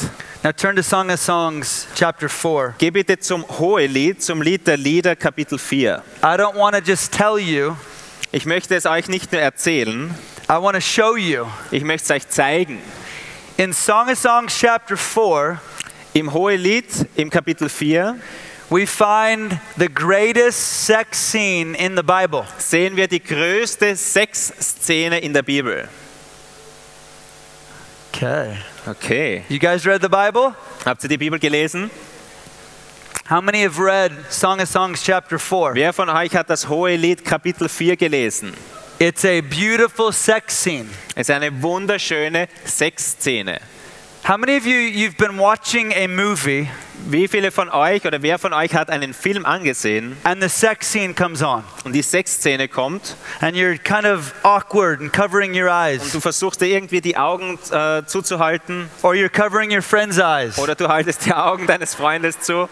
[0.44, 2.76] Now turn to Song of Songs, chapter 4.
[2.78, 6.02] Geh bitte zum Hohelied, zum Lied der Lieder, Kapitel 4.
[6.24, 7.76] I don't want to just tell you,
[8.32, 10.14] Ich möchte es euch nicht nur erzählen,
[10.50, 11.46] I want to show you.
[11.72, 12.82] ich möchte es euch zeigen.
[13.56, 15.60] In Song of Songs, chapter 4,
[16.14, 16.86] Im Hohelied,
[17.16, 18.18] im Kapitel 4,
[18.70, 22.46] we find the greatest sex scene in the Bible.
[22.58, 25.88] sehen wir die größte Sexszene in der Bibel.
[28.12, 28.58] Okay.
[28.88, 29.44] Okay.
[29.48, 30.54] You guys read the Bible?
[30.86, 31.90] Habt ihr die Bibel gelesen?
[33.30, 35.74] How many have read Song of Songs, chapter 4?
[35.74, 38.54] Wer von euch hat das Hohelied Kapitel 4 gelesen?
[39.00, 40.86] It's a beautiful sex scene.
[41.14, 43.60] Es ist eine wunderschöne Sexszene.
[44.26, 46.70] How many of you you've been watching a movie
[47.10, 50.90] Wie viele von euch oder wer von euch hat einen Film angesehen and the sex
[50.90, 55.70] scene comes on und die Sexszene kommt and you're kind of awkward and covering your
[55.70, 60.18] und eyes du versuchst dir irgendwie die Augen äh, zuzuhalten or you're covering your friend's
[60.18, 60.58] eyes?
[60.58, 62.68] oder du haltest die Augen deines Freundes zu?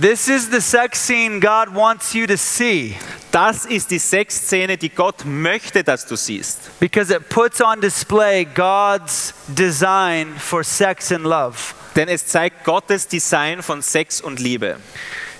[0.00, 2.96] This is the sex scene God wants you to see
[3.30, 6.70] Das ist die Sexszene, die Gott möchte, dass du siehst.
[6.80, 11.56] because it puts on display God's design for sex and love.
[11.94, 14.76] Denn es zeigt Gottes Design von Sex und Liebe.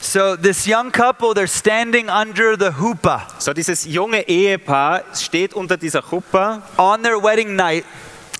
[0.01, 5.77] So this young couple, they're standing under the hoopah So dieses junge Ehepaar steht unter
[5.79, 7.85] dieser Chuppah on their wedding night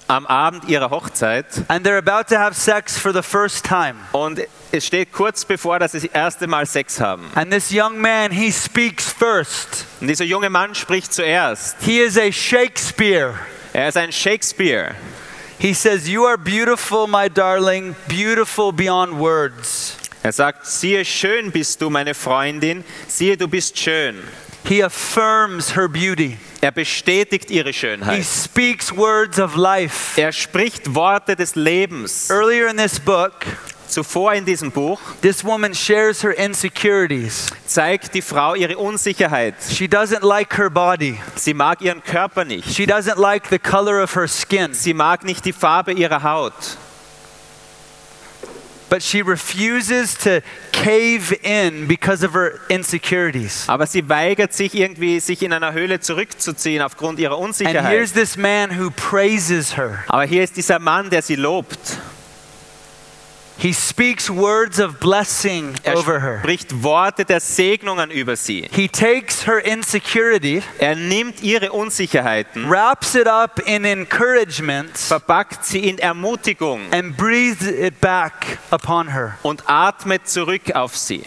[0.09, 3.97] am Abend ihrer Hochzeit and they're about to have sex for the first time.
[4.13, 4.41] und
[4.73, 7.31] es steht kurz bevor, dass sie das erste Mal Sex haben.
[7.35, 9.87] And this young man, he speaks first.
[10.01, 11.77] Und dieser junge Mann spricht zuerst.
[11.81, 13.35] He is a Shakespeare.
[13.73, 14.95] Er ist ein Shakespeare.
[15.59, 19.97] He says, You are beautiful, my darling, beautiful beyond words.
[20.25, 24.23] Er sagt, siehe, schön bist du, meine Freundin, siehe, du bist schön.
[24.65, 26.37] He affirms her beauty.
[26.61, 28.19] Er bestätigt ihre Schönheit.
[28.19, 30.21] He speaks words of life.
[30.21, 32.31] Er spricht Worte des Lebens.
[32.31, 33.35] Earlier in this book,
[33.93, 37.49] Zuvor in diesem Buch this woman shares her insecurities.
[37.67, 39.55] zeigt die Frau ihre Unsicherheit.
[39.71, 41.21] She doesn't like her body.
[41.37, 42.75] Sie mag ihren Körper nicht.
[42.75, 44.73] She doesn't like the color of her skin.
[44.73, 46.55] Sie mag nicht die Farbe ihrer Haut.
[48.89, 53.65] But she refuses to cave in because of her insecurities.
[53.67, 57.91] Aber sie weigert sich irgendwie, sich in einer Höhle zurückzuziehen aufgrund ihrer And Unsicherheit.
[57.91, 60.05] here's this man who praises her.
[60.09, 61.79] Aber hier ist dieser Mann, der sie lobt.
[63.63, 66.41] He speaks words of blessing Er over her.
[66.41, 68.69] spricht Worte der Segnungen über sie.
[68.73, 75.89] He takes her insecurity, Er nimmt ihre Unsicherheiten, wraps it up in encouragement, verpackt sie
[75.89, 79.39] in Ermutigung and breathes it back upon her.
[79.45, 81.23] und atmet zurück auf sie.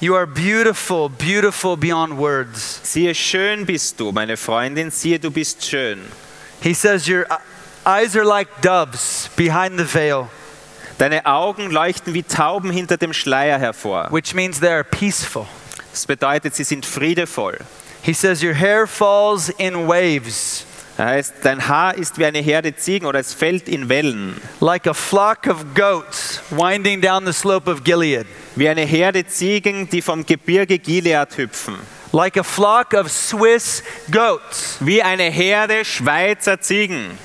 [0.00, 2.80] You are beautiful, beautiful beyond words.
[2.82, 6.00] Siehe, schön bist du, meine Freundin, siehe, du bist schön.
[6.60, 7.26] He says, Your
[7.86, 10.28] eyes are like doves behind the veil,
[10.98, 14.08] Deine Augen leuchten wie Tauben hinter dem Schleier hervor.
[14.10, 15.46] which means they are peaceful.
[15.92, 17.58] Das bedeutet, sie sind friedevoll.
[18.02, 22.76] He says, Your hair falls in waves, Das heißt, dein Haar ist wie eine Herde
[22.76, 24.40] Ziegen oder es fällt in Wellen.
[24.60, 29.88] like a flock of goats winding down the slope of Gilead, Wie eine Herde Ziegen,
[29.88, 31.74] die vom Gebirge Gilead hüpfen.
[32.12, 34.76] like a flock of Swiss goats.
[34.80, 37.18] Wie eine Herde Schweizer Ziegen.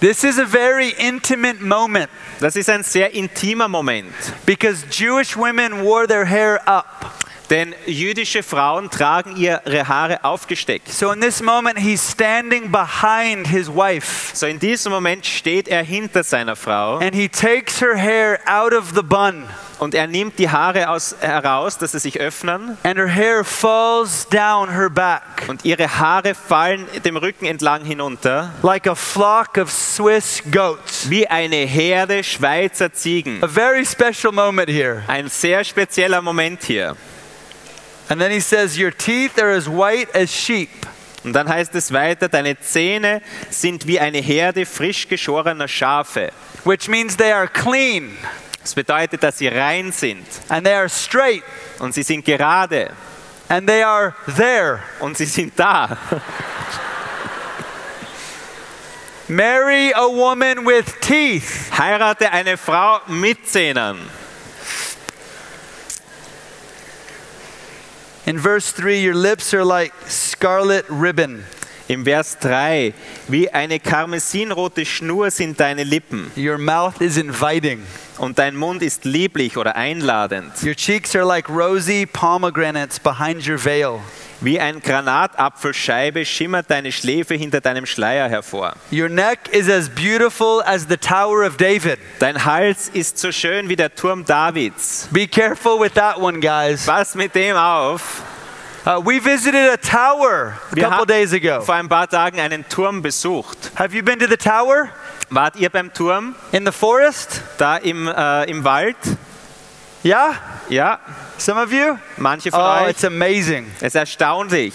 [0.00, 2.08] This is a very intimate moment
[2.40, 4.12] Das ist ein sehr intimer Moment.
[4.46, 7.14] because Jewish women wore their hair up.
[7.50, 10.86] Denn jüdische Frauen tragen ihre Haare aufgesteckt.
[10.92, 15.82] So in this moment, he's standing behind his wife So in diesem Moment steht er
[15.82, 20.38] hinter seiner Frau and he takes her hair out of the bun, und er nimmt
[20.38, 25.22] die Haare aus, heraus, dass sie sich öffnen and her hair falls down her back
[25.48, 31.08] und ihre Haare fallen dem Rücken entlang hinunter, like a flock of Swiss goats.
[31.08, 33.42] wie eine Herde Schweizer Ziegen.
[33.42, 35.02] A very special moment here.
[35.06, 36.96] Ein sehr spezieller Moment hier.
[38.08, 40.70] And then he says, Your teeth are as white as sheep.
[41.24, 46.30] Und dann heißt es weiter, deine Zähne sind wie eine Herde frisch geschorener Schafe.
[46.64, 48.16] which means they are clean
[48.68, 51.42] Das bedeutet, dass sie rein sind and they are straight
[51.78, 52.92] und sie sind gerade
[53.48, 54.80] and they are there.
[55.00, 55.96] und sie sind da.
[59.26, 61.70] Marry a woman with teeth.
[61.78, 63.96] Heirate eine Frau mit Zähnen.
[68.26, 71.46] In verse 3, your lips are like scarlet ribbon.
[71.88, 72.92] Im Vers 3,
[73.28, 77.82] wie eine karmesinrote Schnur sind deine Lippen Your mouth is inviting.
[78.18, 80.52] und dein Mund ist lieblich oder einladend.
[80.62, 84.00] Your cheeks are like rosy pomegranates behind your veil.
[84.42, 88.74] Wie ein Granatapfelscheibe schimmert deine Schläfe hinter deinem Schleier hervor.
[88.92, 91.98] Your neck is as beautiful as the Tower of David.
[92.18, 95.08] Dein Hals ist so schön wie der Turm Davids.
[95.10, 96.84] Be careful with that one, guys.
[96.84, 98.22] Pass mit dem auf.
[98.88, 101.60] Uh, we visited a tower a Wir couple days ago.
[101.60, 103.70] vor ein paar Tagen einen Turm besucht.
[103.74, 104.88] Have you been to the tower
[105.28, 107.42] Wart ihr beim Turm in the forest?
[107.58, 108.96] da im, äh, im Wald?
[110.02, 110.36] Yeah?
[110.70, 111.00] Ja,
[111.36, 111.98] Some of you?
[112.16, 112.90] manche von Oh, euch.
[112.92, 113.66] it's amazing.
[113.80, 114.72] Es ist erstaunlich.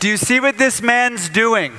[0.00, 1.72] Do you see what this man's doing?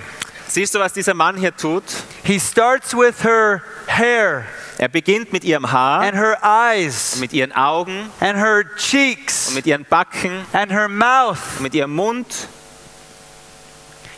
[0.47, 1.83] Siehst du, was dieser Mann hier tut?
[2.23, 4.45] He starts with her hair
[4.79, 9.51] Er beginnt mit ihrem Haar, and her eyes mit ihren Augen, and her und cheeks
[9.55, 11.39] mit ihren Backen, and her mouth.
[11.57, 12.27] und mit ihrem Mund.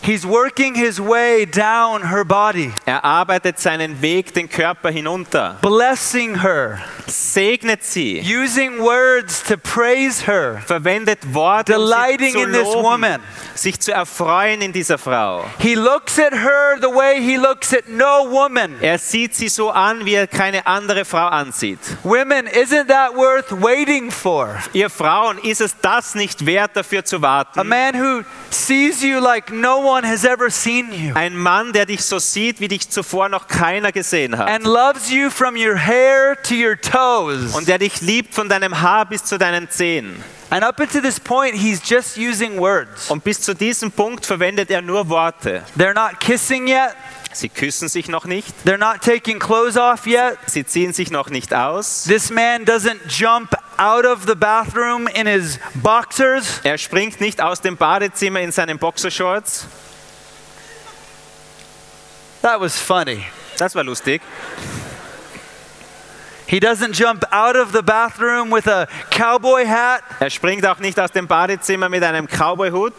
[0.09, 6.41] He's working his way down her body, Er arbeitet seinen Weg den Körper hinunter, blessing
[6.41, 12.51] her, segnet sie, using words to praise her, verwendet Worte, um sie delighting zu in
[12.51, 13.21] this loben, woman.
[13.53, 15.45] sich zu erfreuen in dieser Frau.
[15.59, 18.77] He looks at her the way he looks at no woman.
[18.81, 21.77] Er sieht sie so an, wie er keine andere Frau ansieht.
[22.03, 24.57] Women, isn't that worth waiting for?
[24.73, 27.67] Ihr Frauen, ist es das nicht wert, dafür zu A warten?
[27.67, 32.03] man who sees you like no one has ever seen you Ein Mann, der dich
[32.03, 34.49] so sieht, wie dich zuvor noch keiner gesehen hat.
[34.49, 37.55] and loves you from your hair to your toes.
[37.55, 40.23] Und der dich liebt von deinem Haar bis zu deinen Zehen.
[40.51, 43.11] And up until this point, he's just using words.
[43.11, 45.63] Und bis zu diesem Punkt verwendet er nur Worte.
[45.77, 46.95] They're not kissing yet,
[47.31, 50.39] Sie küssen sich noch nicht, they're not taking clothes off yet.
[50.47, 52.05] sie ziehen sich noch nicht aus.
[52.05, 56.59] This man doesn't jump out of the bathroom in his boxers.
[56.63, 59.67] Er springt nicht aus dem Badezimmer in seinen Boxershorts.
[62.41, 63.25] That was funny.
[63.57, 64.21] Das war lustig.
[66.47, 70.01] He doesn't jump out of the bathroom with a cowboy hat.
[70.19, 72.93] Er springt auch nicht aus dem Badezimmer mit einem Cowboyhut.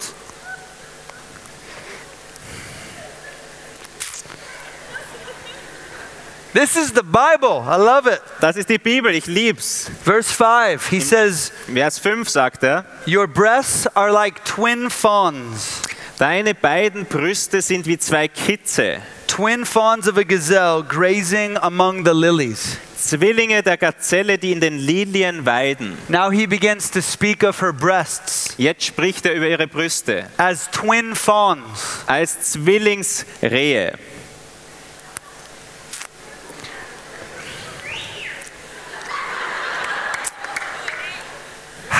[6.52, 7.62] This is the Bible.
[7.62, 8.20] I love it.
[8.40, 9.88] Das ist die Bibel, ich lieb's.
[10.04, 15.82] Verse 5, he says, Vers 5 sagt er, Your breasts are like twin fawns,
[16.20, 22.12] deine beiden Brüste sind wie zwei Kitze, twin fawns of a gazelle grazing among the
[22.12, 22.76] lilies.
[22.94, 25.96] Zwillinge der Gazelle, die in den Lilien weiden.
[26.08, 30.70] Now he begins to speak of her breasts Jetzt spricht er über ihre Brüste as
[30.70, 32.04] twin fawns.
[32.06, 33.94] als Zwillingsrehe.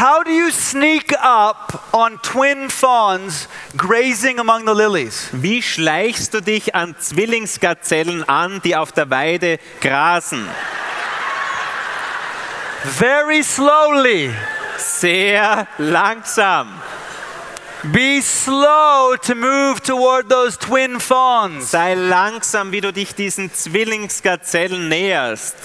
[0.00, 5.28] How do you sneak up on twin fawns grazing among the lilies?
[5.30, 10.48] Wie schleichst du dich an Zwillingsgazellen an, die auf der Weide grasen?
[12.82, 14.30] Very slowly.
[14.78, 16.80] Sehr langsam.
[17.92, 21.72] Be slow to move toward those twin fawns.
[21.72, 25.56] Sei langsam, wie du dich diesen Zwillingsgazellen näherst.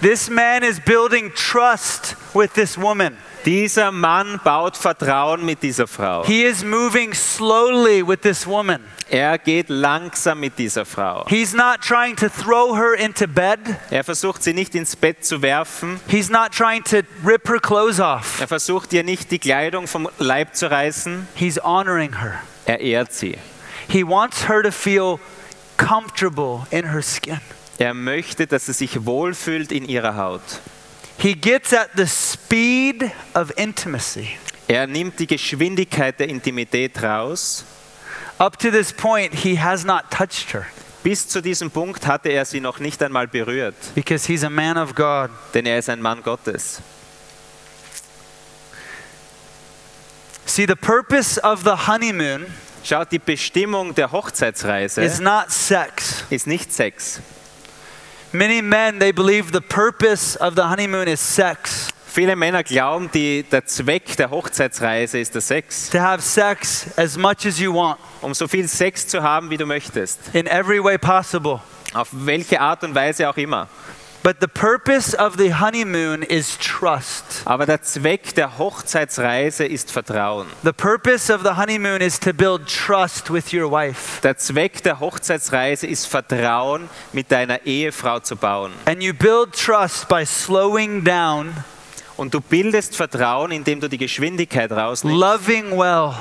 [0.00, 3.16] This man is building trust with this woman.
[3.44, 6.22] Dieser Mann baut Vertrauen mit dieser Frau.
[6.24, 8.84] He is moving slowly with this woman.
[9.10, 11.24] Er geht langsam mit dieser Frau.
[11.28, 13.58] He's not trying to throw her into bed.
[13.90, 15.98] Er versucht sie nicht ins Bett zu werfen.
[16.08, 18.40] He's not trying to rip her clothes off.
[18.40, 21.26] Er versucht ihr nicht die Kleidung vom Leib zu reißen.
[21.34, 22.42] He's honoring her.
[22.66, 23.36] Er ehrt sie.
[23.88, 25.18] He wants her to feel
[25.76, 27.40] comfortable in her skin.
[27.78, 30.42] Er möchte, dass sie sich wohlfühlt in ihrer Haut.
[31.18, 34.28] He gets at the speed of intimacy.
[34.66, 37.64] Er nimmt die Geschwindigkeit der Intimität raus.
[38.38, 40.66] Up to this point, he has not touched her
[41.02, 44.76] Bis zu diesem Punkt hatte er sie noch nicht einmal berührt, because he's a man
[44.76, 45.30] of God.
[45.54, 46.80] denn er ist ein Mann Gottes.
[50.44, 52.46] See, the purpose of the honeymoon
[52.84, 56.24] Schaut, die Bestimmung der Hochzeitsreise is not sex.
[56.30, 57.20] ist nicht Sex.
[58.32, 61.88] Many men, they believe the purpose of the honeymoon is sex.
[62.06, 65.88] Viele Männer glauben, die, der Zweck der Hochzeitsreise ist der Sex.
[65.90, 69.56] To have sex as much as you want, Um so viel Sex zu haben, wie
[69.56, 70.18] du möchtest.
[70.34, 71.60] in every way possible.
[71.94, 73.68] Auf welche Art und Weise auch immer.
[74.22, 77.42] But the purpose of the honeymoon is trust.
[77.44, 80.46] Aber der Zweck der Hochzeitsreise ist Vertrauen.
[80.64, 84.20] The purpose of the honeymoon is to build trust with your wife.
[84.22, 88.72] Der Zweck der Hochzeitsreise ist Vertrauen mit deiner Ehefrau zu bauen.
[88.86, 91.54] And you build trust by slowing down,
[92.18, 96.14] Und du bildest Vertrauen, indem du die Geschwindigkeit rausnimmst, loving well,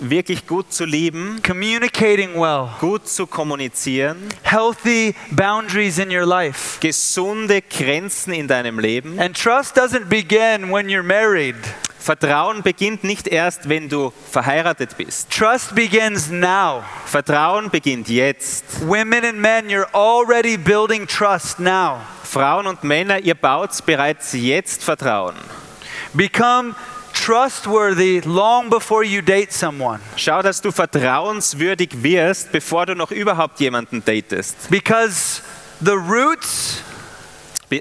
[0.00, 6.78] wirklich gut zu lieben, communicating well, gut zu kommunizieren, healthy boundaries in your life.
[6.80, 9.18] gesunde Grenzen in deinem Leben.
[9.20, 11.56] And trust doesn't begin when you're married.
[11.98, 15.30] Vertrauen beginnt nicht erst, wenn du verheiratet bist.
[15.30, 16.82] Trust begins now.
[17.04, 18.88] Vertrauen beginnt jetzt.
[18.88, 22.00] Women and men, you're already building trust now.
[22.24, 25.34] Frauen und Männer, ihr baut bereits jetzt Vertrauen.
[26.14, 26.74] Become
[27.24, 30.00] trustworthy long before you date someone.
[30.16, 34.56] Schau, dass du vertrauenswürdig wirst, bevor du noch überhaupt jemanden datest.
[34.70, 35.42] Because
[35.80, 36.82] the roots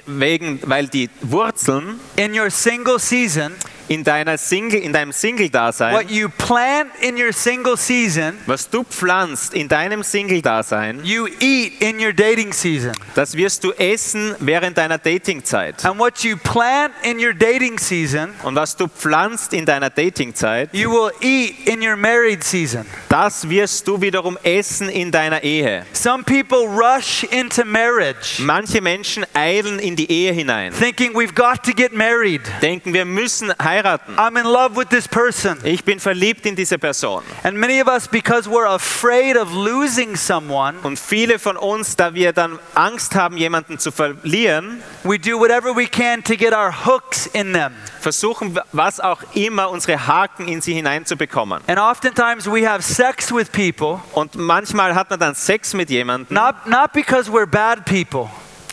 [0.05, 3.55] Wegen, weil die Wurzeln in your single season,
[3.89, 8.83] in, deiner Single, in deinem Single-Dasein, what you plant in your single season, was du
[8.83, 12.93] pflanzt in deinem Single-Dasein, you eat in your dating season.
[13.15, 15.83] das wirst du essen während deiner Datingzeit.
[15.83, 20.69] And what you plant in your dating season, Und was du pflanzt in deiner Datingzeit,
[20.71, 22.85] you will eat in your married season.
[23.09, 25.83] das wirst du wiederum essen in deiner Ehe.
[25.93, 31.63] Some people rush into marriage Manche Menschen eilen in die Ehe hinein, thinking we've got
[31.63, 32.41] to get married.
[32.61, 33.78] denken, wir müssen heiraten.
[34.17, 35.57] I'm in love with this person.
[35.63, 37.23] Ich bin verliebt in diese Person.
[37.43, 42.13] And many of us, because we're afraid of losing someone, Und viele von uns, da
[42.13, 46.71] wir dann Angst haben, jemanden zu verlieren, we do whatever we can to get our
[46.85, 47.73] hooks in them.
[47.99, 51.61] versuchen, was auch immer, unsere Haken in sie hineinzubekommen.
[51.67, 56.33] And oftentimes we have sex with people, Und manchmal hat man dann Sex mit jemandem,
[56.35, 58.29] not, not because we're bad people,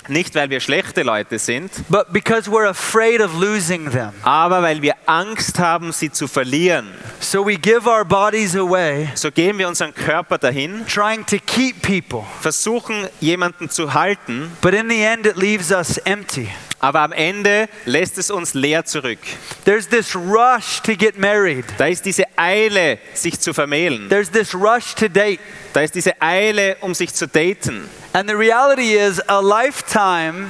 [0.09, 4.13] nicht weil wir schlechte Leute sind, but because we're afraid of losing them.
[4.23, 6.89] aber weil wir Angst haben, sie zu verlieren.
[7.21, 11.83] So we give our bodies away, So geben wir unseren Körper dahin, trying to keep
[11.83, 12.23] people.
[12.41, 16.49] versuchen jemanden zu halten, But in the end, it leaves us empty.
[16.81, 19.19] Aber am Ende lässt es uns leer zurück.
[19.65, 24.09] There's this rush to get married, Da ist diese Eile, sich zu vermählen.
[24.09, 25.41] there's this rush to date.
[25.73, 27.89] Da ist diese Eile, um sich zu daten.
[28.13, 30.49] And the reality is, a lifetime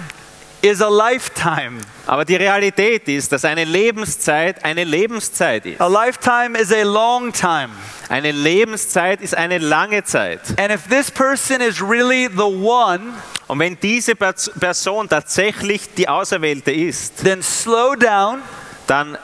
[0.63, 1.81] is a lifetime.
[2.07, 5.81] Aber die Realität ist, dass eine Lebenszeit eine Lebenszeit ist.
[5.81, 7.71] A lifetime is a long time.
[8.09, 10.41] Eine Lebenszeit ist eine lange Zeit.
[10.59, 13.15] And if this person is really the one,
[13.49, 18.43] Und wenn diese Pers- Person tatsächlich die Auserwählte ist, then slow down
[18.87, 19.17] dann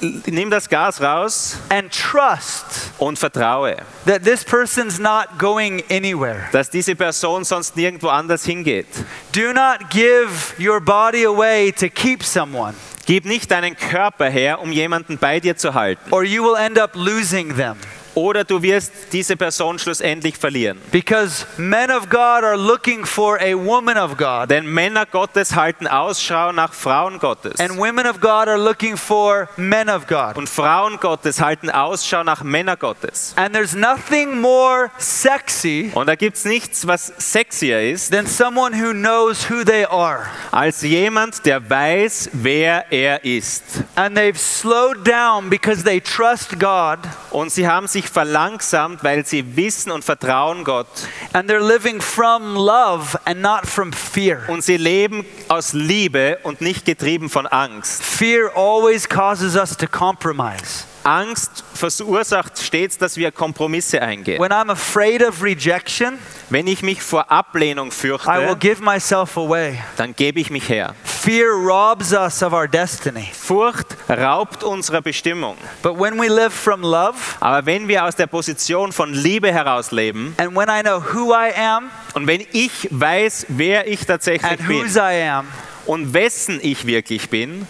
[0.00, 3.76] nimm das Gas raus and trust und vertraue,
[4.06, 6.48] that this person's not going anywhere.
[6.52, 8.86] dass diese Person sonst nirgendwo anders hingeht.
[9.32, 10.28] Do not give
[10.58, 12.74] your body away to keep someone,
[13.06, 16.12] Gib nicht deinen Körper her, um jemanden bei dir zu halten.
[16.12, 17.76] or you will end up losing them.
[18.16, 20.78] Oder du wirst diese Person schlussendlich verlieren.
[20.90, 25.86] Because men of God are looking for a woman of God, Denn Männer Gottes halten
[25.86, 27.60] Ausschau nach Frauen Gottes.
[27.60, 30.36] and women of God are looking for men of God.
[30.38, 33.34] Und Frauen Gottes halten Ausschau nach Männer Gottes.
[33.36, 38.72] And there's nothing more sexy Und da gibt es nichts, was sexier ist, than someone
[38.74, 40.24] who knows who they are.
[40.52, 43.82] als jemand, der weiß, wer er ist.
[43.94, 46.98] And they've slowed down because they trust God
[47.30, 50.86] Und sie haben sich verlangsamt, weil sie wissen und vertrauen Gott.
[51.32, 54.42] and they're living from love and not from fear.
[54.48, 58.02] Und sie leben aus Liebe und nicht getrieben von Angst.
[58.02, 60.84] Fear always causes us to compromise.
[61.06, 64.40] Angst verursacht stets, dass wir Kompromisse eingehen.
[64.40, 66.18] When I'm afraid of rejection,
[66.50, 69.78] Wenn ich mich vor Ablehnung I will fürchte, give myself away.
[69.96, 70.94] dann gebe ich mich her.
[71.04, 73.28] Fear robs us of our destiny.
[73.32, 75.56] Furcht raubt unserer Bestimmung.
[75.82, 79.92] But when we live from love, Aber wenn wir aus der Position von Liebe heraus
[79.92, 84.50] leben and when I know who I am und wenn ich weiß, wer ich tatsächlich
[84.50, 85.46] and bin am,
[85.86, 87.66] und wessen ich wirklich bin,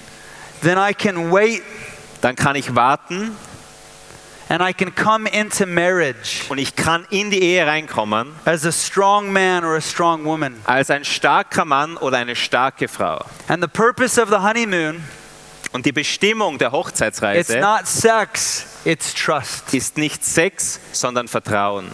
[0.63, 1.63] then I can wait
[2.21, 3.33] dann kann ich warten
[4.49, 8.73] and I can come into marriage und ich kann in die Ehe reinkommen as a
[8.73, 10.57] strong man or a strong woman.
[10.65, 13.25] als ein starker Mann oder eine starke Frau.
[13.49, 15.03] And the purpose of the honeymoon,
[15.73, 19.75] Und die Bestimmung der it's Hochzeitsreise not sex, it's trust.
[19.75, 21.91] ist nicht Sex, sondern Vertrauen.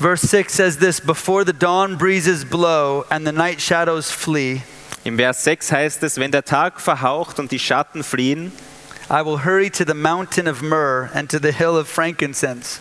[0.00, 4.62] Verse 6 says this Before the dawn breezes blow and the night shadows flee,
[5.02, 8.52] Im Vers 6 heißt es, wenn der Tag verhaucht und die Schatten fliehen,
[9.10, 12.80] I will hurry to the mountain of myrrh and to the hill of frankincense.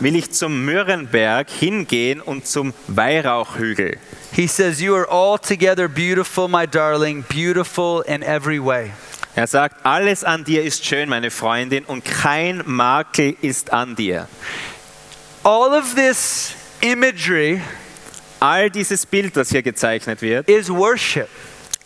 [0.00, 3.98] will ich zum Myrrenberg hingehen und zum Weihrauchhügel.
[4.32, 8.92] He says, You are altogether beautiful, my darling, beautiful in every way.
[9.36, 14.26] Er sagt, alles an dir ist schön, meine Freundin, und kein Makel ist an dir.
[15.44, 17.60] All of this imagery
[18.40, 21.28] All dieses Bild, das hier gezeichnet wird, is worship.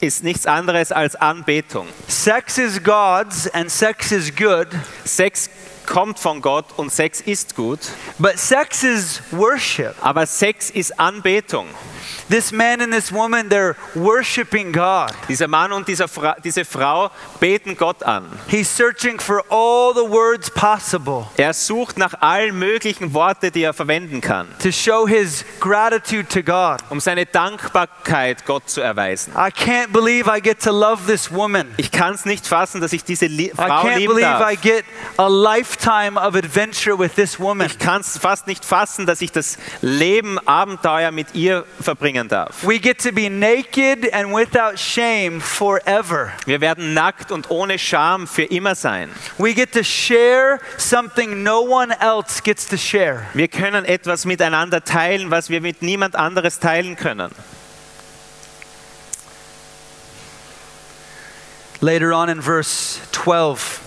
[0.03, 1.87] Ist nichts anderes als Anbetung.
[2.09, 4.67] Sex is God's and sex is good,
[5.05, 5.49] Sex
[5.87, 7.79] kommt von Gott und Sex ist gut,
[8.19, 9.95] but sex is worship.
[10.01, 11.69] aber Sex ist Anbetung.
[12.29, 15.13] This man and this woman, they're worshiping God.
[15.29, 18.29] Dieser Mann und dieser Fra diese Frau beten Gott an.
[18.49, 23.73] He's searching for all the words possible Er sucht nach allen möglichen Worten, die er
[23.75, 26.81] verwenden kann, to show his gratitude to God.
[26.91, 29.33] um seine Dankbarkeit Gott zu erweisen.
[29.35, 31.69] I can't believe I get to love this woman.
[31.77, 34.55] Ich kann es nicht fassen, dass ich diese Lie I Frau can't lieben believe I
[34.57, 34.61] darf.
[34.63, 34.85] get
[35.19, 37.67] a lifetime of adventure with this woman.
[37.67, 42.67] Ich kann es fast nicht fassen, dass ich das Leben Abenteuer mit ihr verbringen darf.
[42.67, 46.33] We get to be naked and without shame forever.
[46.47, 49.11] Wir werden nackt und ohne Scham für immer sein.
[49.39, 53.27] We get to share something no one else gets to share.
[53.35, 57.31] Wir können etwas miteinander teilen, was wir mit niemand anderes teilen können.
[61.81, 63.81] Later on in verse 12,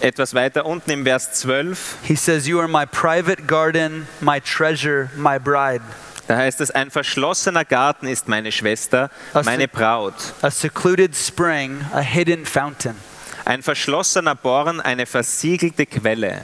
[0.00, 5.10] Etwas weiter unten im Vers 12, he says, You are my private garden, my treasure,
[5.16, 5.82] my bride.
[6.28, 9.68] Da heißt es, ein verschlossener Garten ist meine Schwester, Was meine?
[9.68, 10.14] Braut.
[10.42, 12.96] A secluded spring, a hidden fountain.
[13.44, 16.42] Ein verschlossener Born, eine versiegelte Quelle.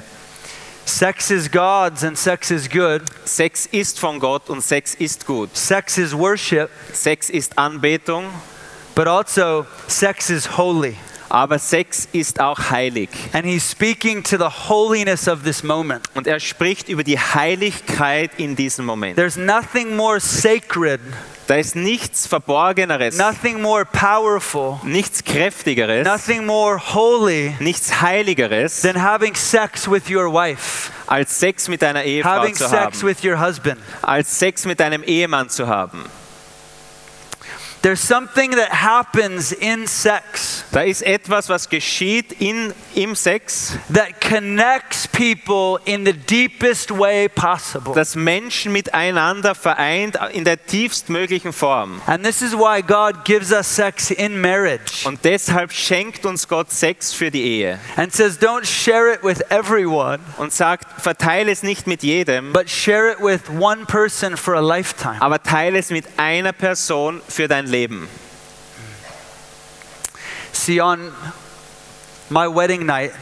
[0.84, 3.02] Sex is God's and sex is good.
[3.24, 5.54] Sex ist von Gott und Sex ist gut.
[5.54, 8.24] Sex is worship, Sex ist Anbetung,
[8.94, 10.96] but also sex is holy.
[11.28, 13.10] Aber Sex ist auch heilig.
[13.32, 16.08] And he's speaking to the holiness of this moment.
[16.14, 19.16] Und er spricht über die Heiligkeit in diesem Moment.
[19.16, 21.00] There's nothing more sacred,
[21.48, 29.02] Da ist nichts Verborgeneres, nothing more powerful, nichts Kräftigeres, nothing more holy nichts Heiligeres, than
[29.02, 33.24] having sex with your wife, als Sex mit deiner Ehefrau having zu sex haben, with
[33.24, 33.80] your husband.
[34.02, 36.04] als Sex mit deinem Ehemann zu haben.
[37.82, 44.20] There's something that happens in sex Da ist etwas, was geschieht in, im Sex, that
[44.20, 47.92] connects people in the deepest way possible.
[47.92, 52.00] das Menschen miteinander vereint in der tiefstmöglichen Form.
[52.06, 56.70] And this is why God gives us sex in marriage Und deshalb schenkt uns Gott
[56.70, 61.64] Sex für die Ehe and says, don't share it with everyone, und sagt, verteile es
[61.64, 65.20] nicht mit jedem, but share it with one person for a lifetime.
[65.20, 68.08] aber teile es mit einer Person für dein Leben.
[70.52, 71.12] See, on
[72.30, 73.12] my wedding night,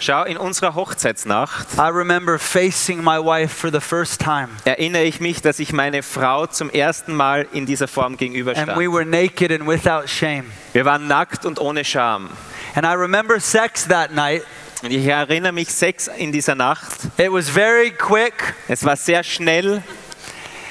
[0.00, 4.48] Schau, in unserer Hochzeitsnacht I remember facing my wife for the first time.
[4.64, 8.76] erinnere ich mich, dass ich meine Frau zum ersten Mal in dieser Form And gegenüberstand.
[8.76, 10.44] we were naked and without shame.
[10.72, 12.30] Wir waren nackt und ohne Scham.
[12.74, 14.44] And I remember sex that night.
[14.82, 17.00] Und ich erinnere mich, Sex in dieser Nacht.
[17.16, 18.54] It was very quick.
[18.68, 19.82] Es war sehr schnell,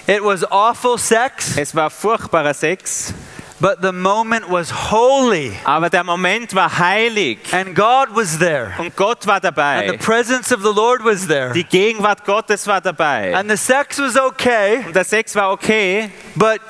[0.07, 3.13] It was awful sex, es war furchtbarer Sex,
[3.59, 5.51] but the moment was holy.
[5.65, 8.73] aber der Moment war heilig And God was there.
[8.77, 9.79] und Gott war dabei.
[9.89, 11.51] And the presence of the Lord was there.
[11.53, 13.33] Die Gegenwart Gottes war dabei.
[13.35, 16.61] And the sex was okay, Und der Sex war okay, but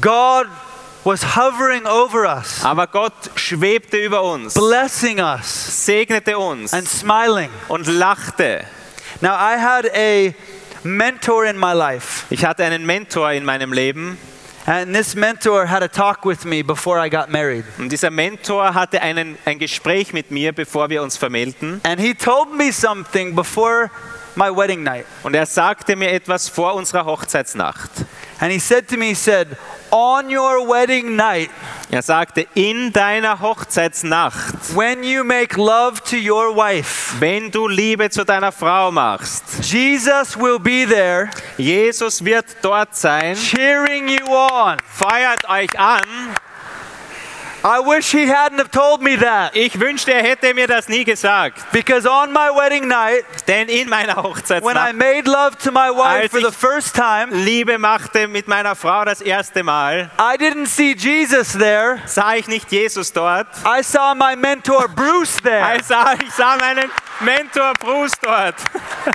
[0.00, 0.46] God
[1.04, 5.46] was hovering over us, aber Gott schwebte über uns, blessing us,
[5.86, 7.50] segnete uns and smiling.
[7.68, 8.64] und lachte.
[9.20, 10.34] Now, I had a
[10.82, 14.18] mentor in my life, Ich hatte einen Mentor in meinem Leben
[14.66, 17.64] and this mentor had a talk with me before I got married.
[17.78, 21.80] und dieser Mentor hatte einen, ein Gespräch mit mir, bevor wir uns vermählten.
[21.84, 23.90] And he told me something before
[24.36, 25.06] my wedding night.
[25.22, 27.90] Und er sagte mir etwas vor unserer Hochzeitsnacht.
[28.38, 29.56] And he said to me, he said,
[29.90, 31.50] On your wedding night,
[31.88, 38.10] Er sagte, in deiner Hochzeitsnacht, when you make love to your wife, wenn du Liebe
[38.10, 44.78] zu deiner Frau machst, Jesus will be there Jesus wird dort sein, cheering you on.
[44.84, 46.02] feiert euch an.
[47.68, 51.02] I wish he hadn't have told me that Ich wünschte, er hätte mir das nie
[51.04, 55.72] gesagt, because on my wedding night, denn in meiner when I Hochzeitsnacht made love to
[55.72, 59.64] my wife Als for the ich- first time, Liebe machte mit meiner Frau das erste
[59.64, 61.98] Mal, I didn't see Jesus there.
[62.06, 65.76] sah ich nicht Jesus dort, I saw my mentor Bruce there.
[65.76, 66.88] ich sah, ich sah meinen
[67.18, 68.54] Mentor Bruce dort.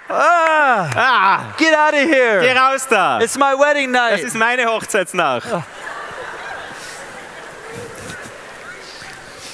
[0.09, 2.55] Ah, Ah, get out of geh here.
[2.59, 3.19] raus da.
[3.21, 4.23] It's my wedding Das night.
[4.23, 5.45] ist meine Hochzeitsnacht.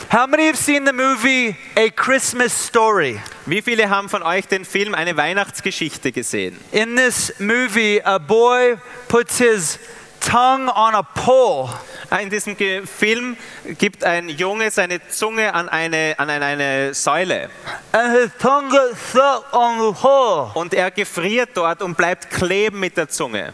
[0.09, 3.19] How many have seen the movie A Christmas Story?
[3.45, 6.57] Wie viele haben von euch den Film Eine Weihnachtsgeschichte gesehen?
[6.71, 8.77] In this movie, a boy
[9.09, 9.77] puts his
[10.21, 11.69] tongue on a pole
[12.09, 13.35] Ah, In diesem Film
[13.77, 17.49] gibt ein Junge seine Zunge an eine, an eine, eine Säule
[17.91, 20.51] and his tongue gets stuck on the pole.
[20.53, 23.51] und er gefriert dort und bleibt kleben mit der Zunge.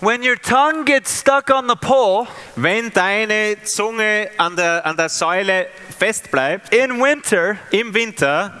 [0.00, 5.08] When your tongue gets stuck on the pole Wenn deine Zunge an der, an der
[5.08, 5.66] Säule
[5.98, 8.52] fest bleibt in winter, im Winter,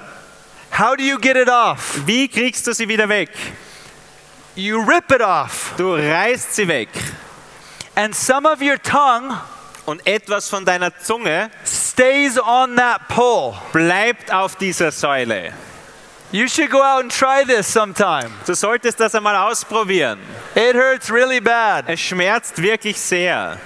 [0.72, 2.00] how do you get it off?
[2.06, 3.30] wie kriegst du sie wieder weg?
[4.56, 5.74] You rip it off.
[5.76, 6.88] Du reißt sie weg
[7.94, 9.36] And some of your tongue
[9.86, 13.54] und etwas von deiner Zunge stays on that pole.
[13.72, 15.52] bleibt auf dieser Säule.
[16.30, 18.30] You should go out and try this sometime.
[18.44, 20.18] Du solltest das einmal ausprobieren.
[20.54, 21.88] It hurts really bad.
[21.88, 23.58] Es schmerzt wirklich sehr.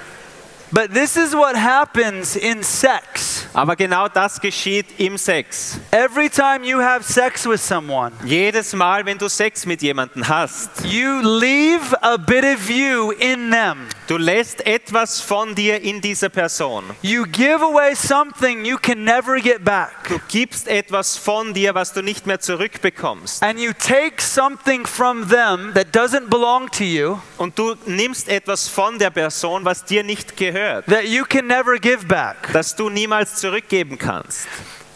[0.72, 3.46] But this is what happens in sex.
[3.52, 5.78] Aber genau das geschieht im Sex.
[5.90, 10.70] Every time you have sex with someone, Jedes Mal, wenn du Sex mit jemandem hast,
[10.86, 13.86] you leave a bit of you in them.
[14.06, 16.84] du lässt etwas von dir in dieser Person.
[17.02, 20.08] You give away something you can never get back.
[20.08, 23.42] Du gibst etwas von dir, was du nicht mehr zurückbekommst.
[23.42, 28.68] And you take something from them that doesn't belong to you, Und du nimmst etwas
[28.68, 32.52] von der Person, was dir nicht gehört, that you can never give back.
[32.52, 34.48] das du niemals zurückgeben kannst.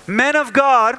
[0.07, 0.97] Men of God,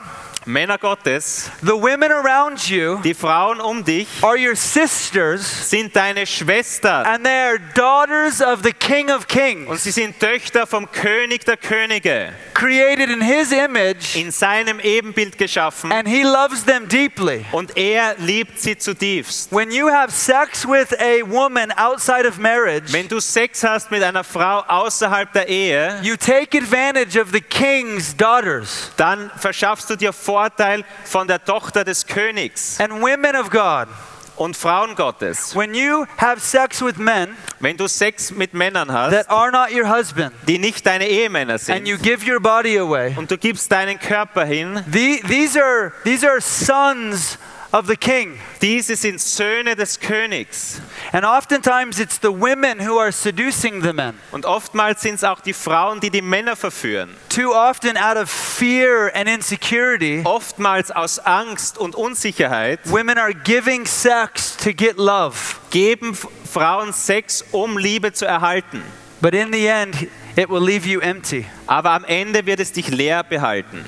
[0.47, 6.25] Männer Gottes, the women around you die Frauen um dich are your sisters, sind deine
[6.25, 10.89] Schwestern and they are daughters of the King of und Kings, sie sind Töchter vom
[10.89, 16.87] König der Könige, created in His image, in seinem Ebenbild geschaffen and He loves them
[16.87, 17.45] deeply.
[17.51, 19.51] und er liebt sie zutiefst.
[19.51, 24.01] When you have sex with a woman outside of marriage, Wenn du Sex hast mit
[24.01, 28.91] einer Frau außerhalb der Ehe, you take advantage of the king's daughters.
[28.95, 33.87] dann verschaffst du dir Vorteil von der Tochter des Königs And women of God,
[34.35, 35.55] und Frauen Gottes.
[35.55, 39.71] when you have sex with men Wenn du Sex mit Männern that hast, are not
[39.71, 43.37] your husband, die nicht deine Ehemänner and you sind, give your body away, und du
[43.39, 47.39] gibst deinen Körper hin, the, these, are, these are sons
[47.71, 48.39] of the king.
[48.61, 50.81] diese sind Söhne des Königs.
[51.11, 54.17] And oftentimes it's the women who are seducing the men.
[54.31, 57.15] Und oftmals sind es auch die Frauen, die die Männer verführen.
[57.29, 63.85] Too often, out of fear and insecurity, Oftmals aus Angst und Unsicherheit women are giving
[63.85, 65.35] sex to get love.
[65.69, 66.17] geben
[66.51, 68.81] Frauen Sex, um Liebe zu erhalten.
[69.19, 69.95] But in the end,
[70.35, 71.45] it will leave you empty.
[71.65, 73.83] Aber am Ende wird es dich leer behalten.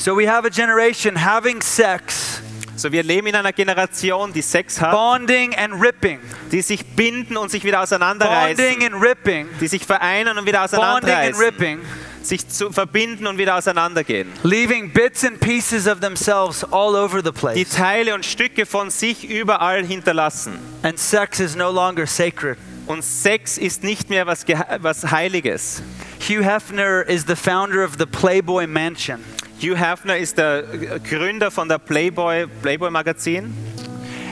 [0.00, 2.40] So we have a generation having sex,
[2.74, 6.18] So, wir leben in einer Generation, die Sex hat, bonding and ripping,
[6.50, 8.56] die sich binden und sich wieder auseinanderreißen.
[8.56, 11.32] bonding and ripping, die sich vereinen und wieder auseinanderreißen.
[11.38, 11.78] bonding and ripping,
[12.22, 14.32] sich zu verbinden und wieder auseinandergehen.
[14.42, 17.56] leaving bits and pieces of themselves all over the place.
[17.56, 17.66] Die.
[17.66, 20.58] Teile und Stücke von sich überall hinterlassen.
[20.82, 22.56] And sex is no longer sacred.
[22.86, 24.44] Und Sex ist nicht mehr was,
[24.80, 25.82] was Heiliges.
[26.20, 29.24] Hugh Hefner is the founder of the Playboy Mansion.
[29.58, 33.52] Hugh Hefner ist der Gründer von der Playboy, Playboy Magazin.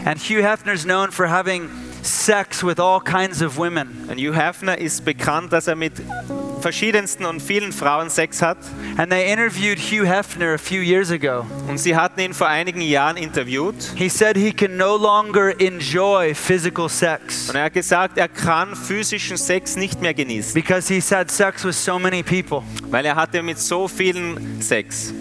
[0.04, 1.70] And Hugh Hefner is known for having
[2.08, 4.08] sex with all kinds of women.
[4.08, 5.92] Und Hugh Hefner ist bekannt, dass er mit
[6.60, 8.58] verschiedensten und vielen Frauen Sex hat.
[8.96, 11.46] And they interviewed Hugh Hefner a few years ago.
[11.68, 13.76] Und sie hatten ihn vor einigen Jahren interviewt.
[13.94, 18.74] He said he can no longer enjoy physical sex Und er hat gesagt, er kann
[18.74, 22.62] physischen Sex nicht mehr genießen, because he's had sex with so many people.
[22.90, 25.12] weil er hatte mit so vielen Sex.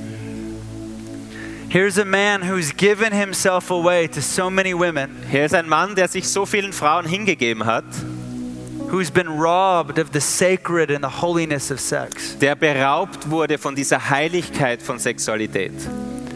[1.69, 5.95] Here's a man who's given himself away to so many women, Hier ist ein Mann,
[5.95, 7.83] der sich so vielen Frauen hingegeben hat,
[8.89, 12.37] who's been robbed of the sacred and the holiness of sex.
[12.39, 15.73] der beraubt wurde von dieser Heiligkeit von Sexualität.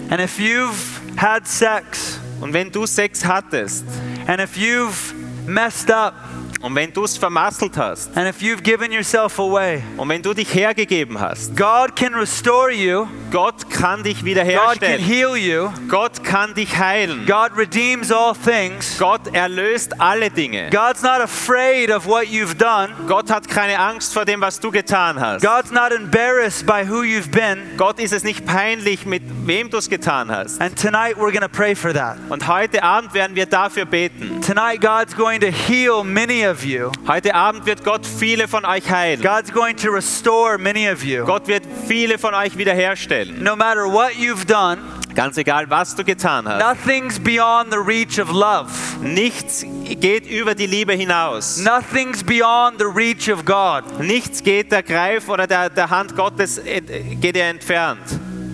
[0.10, 3.86] And if you've had sex Und wenn du Sex hattest
[4.28, 5.14] and if you've
[5.48, 6.14] messed up
[6.62, 10.34] und wenn du es vermasselt hast and if you've given yourself away, und wenn du
[10.34, 16.24] dich hergegeben hast, God can restore you, Gott kann dich God can heal you, Gott
[16.24, 17.26] kann dich heilen.
[17.26, 18.97] God redeems all things.
[18.99, 20.70] Gott erlöst alle Dinge.
[20.70, 22.93] God's not afraid of what you've done.
[23.07, 25.41] Gott hat keine Angst vor dem, was du getan hast.
[25.41, 27.59] God's not embarrassed by who you've been.
[27.78, 30.62] Gott ist es nicht peinlich, mit wem du es getan hast.
[30.62, 32.18] And tonight we're going to pray for that.
[32.30, 34.41] Und heute Abend werden wir dafür beten.
[34.41, 36.91] Tonight God's going to heal many of you.
[37.08, 39.22] Heute Abend wird Gott viele von euch heilen.
[39.22, 41.26] God's going to restore many of you.
[41.26, 43.41] Gott wird viele von euch wiederherstellen.
[43.43, 44.78] No matter what you've done,
[45.14, 46.60] Ganz egal, was du getan hast.
[46.62, 48.70] nothing's beyond the reach of love.
[49.02, 49.66] Nichts
[49.99, 51.58] geht über die Liebe hinaus.
[51.58, 53.99] Nothing's beyond the reach of God.
[53.99, 56.88] Nichts geht der Greif oder der, der Hand Gottes ent-
[57.22, 57.99] geht dir entfernt.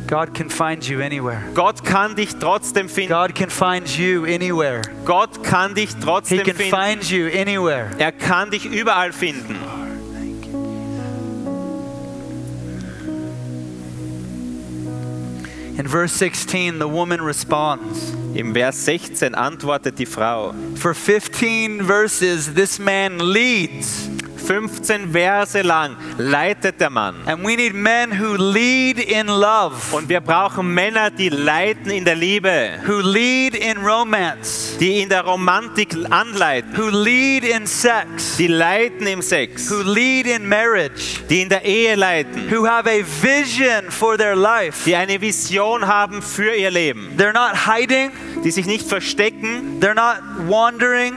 [0.07, 1.43] God can find you anywhere.
[1.53, 3.13] Gott kann dich trotzdem finden.
[3.13, 4.81] God can find you anywhere.
[5.03, 6.75] Gott kann dich trotzdem He can finden.
[6.75, 7.89] find you anywhere.
[7.97, 9.57] Er kann dich überall finden.
[15.77, 18.13] In verse 16, the woman responds.
[18.33, 20.53] Im Vers 16 antwortet die Frau.
[20.75, 24.09] For 15 verses, this man leads.
[24.47, 27.15] 15 Verse lang leitet der Mann.
[27.25, 32.05] And we need men who lead in love, Und wir brauchen Männer, die leiten in
[32.05, 38.37] der Liebe, who lead in romance, die in der Romantik anleiten, who lead in sex,
[38.37, 42.89] die leiten im Sex, who lead in marriage, die in der Ehe leiten, who have
[42.89, 44.85] a vision for their life.
[44.85, 48.11] die eine Vision haben für ihr Leben, They're not hiding,
[48.43, 51.15] die sich nicht verstecken, they're not wandering,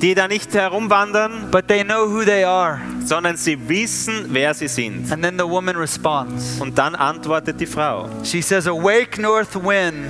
[0.00, 2.80] die da nicht herumwandern, but they know who they are.
[3.04, 5.10] sondern sie wissen, wer sie sind.
[5.12, 6.60] And then the woman responds.
[6.60, 8.08] Und dann antwortet die Frau.
[8.24, 10.06] She says, Awake, north wind,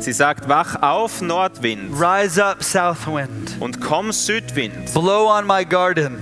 [0.00, 4.94] Sie sagt, wach auf, Nordwind, rise up, south wind, und komm, Südwind.
[4.94, 6.16] blow on my garden,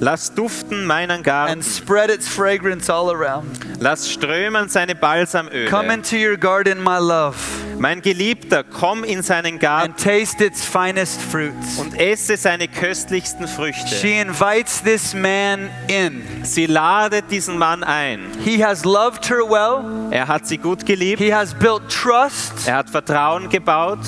[0.00, 3.46] Lass duften meinen and Garten, spread its fragrance all around.
[3.80, 5.92] lass strömen seine Come Balsamöle.
[5.94, 7.36] into your garden, my love,
[7.78, 11.78] Mein Geliebter, komm in seinen and Garten taste its finest fruits.
[11.78, 13.94] und esse seine köstlichsten Früchte.
[13.94, 16.22] She invites this man in.
[16.44, 18.20] Sie ladet diesen Mann ein.
[18.44, 22.76] He has loved her well, Er hat sie gut geliebt, he has built trust, er
[22.78, 24.00] hat Vertrauen gebaut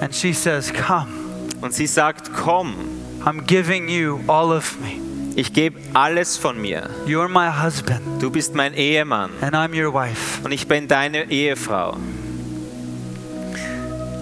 [0.00, 1.08] and she says, Come,
[1.62, 2.74] und sie sagt, komm,
[3.26, 5.00] I'm giving you all of me.
[5.34, 6.88] ich gebe alles von mir.
[7.06, 10.40] You're my husband, Du bist mein Ehemann and I'm your wife.
[10.44, 11.96] und ich bin deine Ehefrau.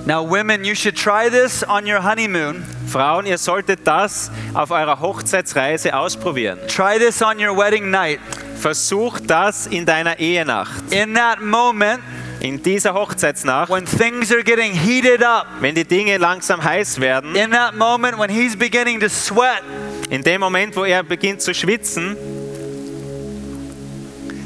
[0.06, 2.62] Now, women, you should try this on your honeymoon.
[2.86, 6.58] Frauen, ihr solltet das auf eurer Hochzeitsreise ausprobieren.
[6.68, 8.20] Try this on your wedding night.
[8.60, 10.92] Versuch das in deiner Ehenacht.
[10.92, 12.00] In that moment,
[12.44, 17.34] In dieser Hochzeitsnacht, when things are getting heated up, wenn die Dinge langsam heiß werden,
[17.34, 19.62] in that moment when he's beginning to sweat,
[20.10, 22.14] in dem Moment, wo er beginnt zu schwitzen,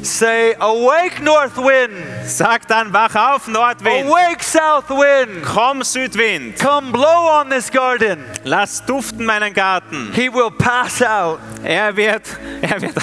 [0.01, 1.91] say, Awake, north wind!
[2.23, 5.43] sag dann, wach auf, Nordwind, Awake, south wind!
[5.43, 8.23] komm, Südwind, Come blow on this garden.
[8.45, 10.13] lass duften meinen Garten.
[10.15, 12.23] He will pass out, Er wird,
[12.61, 12.95] er wird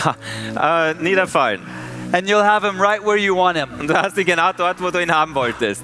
[0.58, 1.60] äh, niederfallen.
[2.12, 3.68] And you'll have him right where you want him.
[3.78, 5.82] Und du hast ihn genau dort, wo du ihn haben wolltest.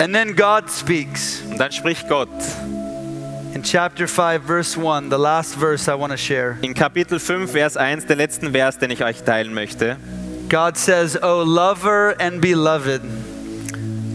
[0.00, 1.42] And then God speaks.
[1.50, 2.28] Und dann spricht Gott.
[3.54, 7.50] In chapter 5, verse 1, the last verse I want to share, In Kapitel 5,
[7.50, 9.96] Vers 1, der letzten Vers, den ich euch teilen möchte,
[10.48, 13.00] God says, O lover and beloved,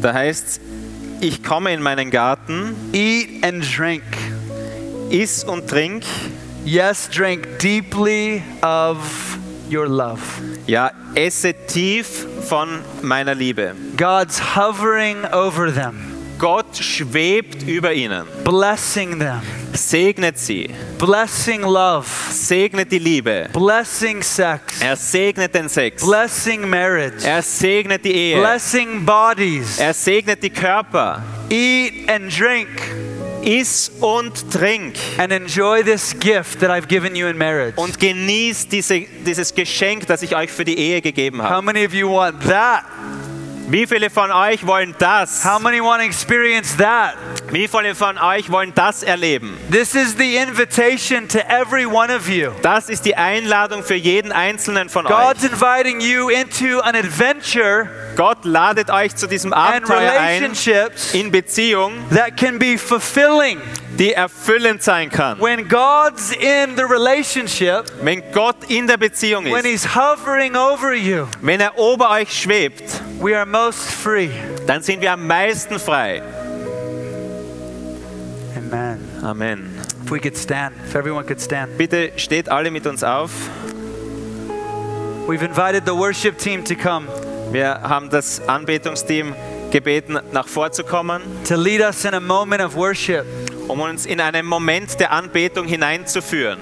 [0.01, 0.61] da heißt
[1.19, 4.03] ich komme in meinen Garten, eat and drink.
[5.09, 6.03] iss und trink,
[6.65, 9.37] Yes, drink deeply of
[9.69, 10.21] your love.
[10.67, 13.75] ja, esse tief von meiner Liebe.
[13.97, 15.95] God's hovering over them,
[16.39, 19.41] Gott schwebt über ihnen, blessing them,
[19.73, 27.25] segnet sie, blessing love, segnet die Liebe, blessing sex, er segnet den Sex, blessing marriage,
[27.25, 29.77] er segnet die Ehe, blessing bodies.
[29.79, 31.23] er segnet die Körper.
[31.49, 32.67] Eat and drink
[33.45, 37.77] Iss und trink and enjoy this gift that I've given you in marriage.
[37.77, 41.55] und genieß diese, dieses Geschenk, das ich euch für die Ehe gegeben habe.
[41.55, 42.83] How many of you want that?
[43.69, 45.45] Wie viele von euch wollen das?
[45.45, 47.15] How many want to experience that?
[47.49, 49.57] Wie viele von euch wollen das erleben?
[49.71, 52.51] This is the invitation to every one of you.
[52.61, 55.51] Das ist die Einladung für jeden einzelnen von God's euch.
[55.51, 60.51] inviting you into an adventure Gott ladet euch zu diesem Abenteuer ein
[61.13, 63.61] in Beziehung, that can be fulfilling.
[63.97, 65.39] die erfüllend sein kann.
[65.39, 70.93] When God's in the relationship, Wenn Gott in der Beziehung when ist, He's hovering over
[70.93, 74.29] you, wenn er ober euch schwebt, we are most free.
[74.67, 76.21] dann sind wir am meisten frei.
[78.57, 78.99] Amen.
[79.21, 79.79] Amen.
[80.03, 81.77] If we could stand, if everyone could stand.
[81.77, 83.31] Bitte steht alle mit uns auf.
[85.27, 87.07] We've invited the worship team to come
[87.51, 89.35] Wir haben das Anbetungsteam
[89.71, 93.25] gebeten, nach vorzukommen, to lead us in a moment of worship.
[93.67, 96.59] um uns in einen Moment der Anbetung hineinzuführen.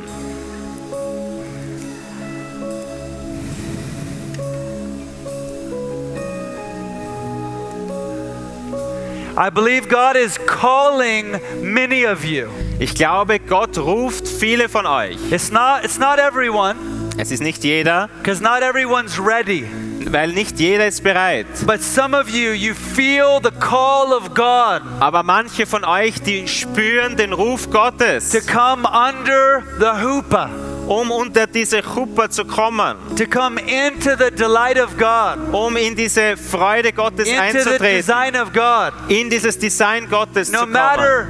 [9.42, 12.48] I believe God is calling many of you.
[12.80, 15.18] Ich glaube, Gott ruft viele von euch.
[15.32, 16.76] It's not it's not everyone
[17.18, 19.66] Es ist nicht jeder, because not everyone's ready.
[20.12, 21.48] weil nicht jeder ist bereit.
[21.66, 26.48] But some of you you feel the call of God Aber manche von euch, die
[26.48, 30.52] spüren den Ruf Gottes, to come under the hoopah,
[30.88, 35.96] um unter diese Chuppah zu kommen, to come into the delight of God, um in
[35.96, 38.94] diese Freude Gottes into the einzutreten, design of God.
[39.10, 40.74] in dieses Design Gottes No zu kommen.
[40.74, 41.28] matter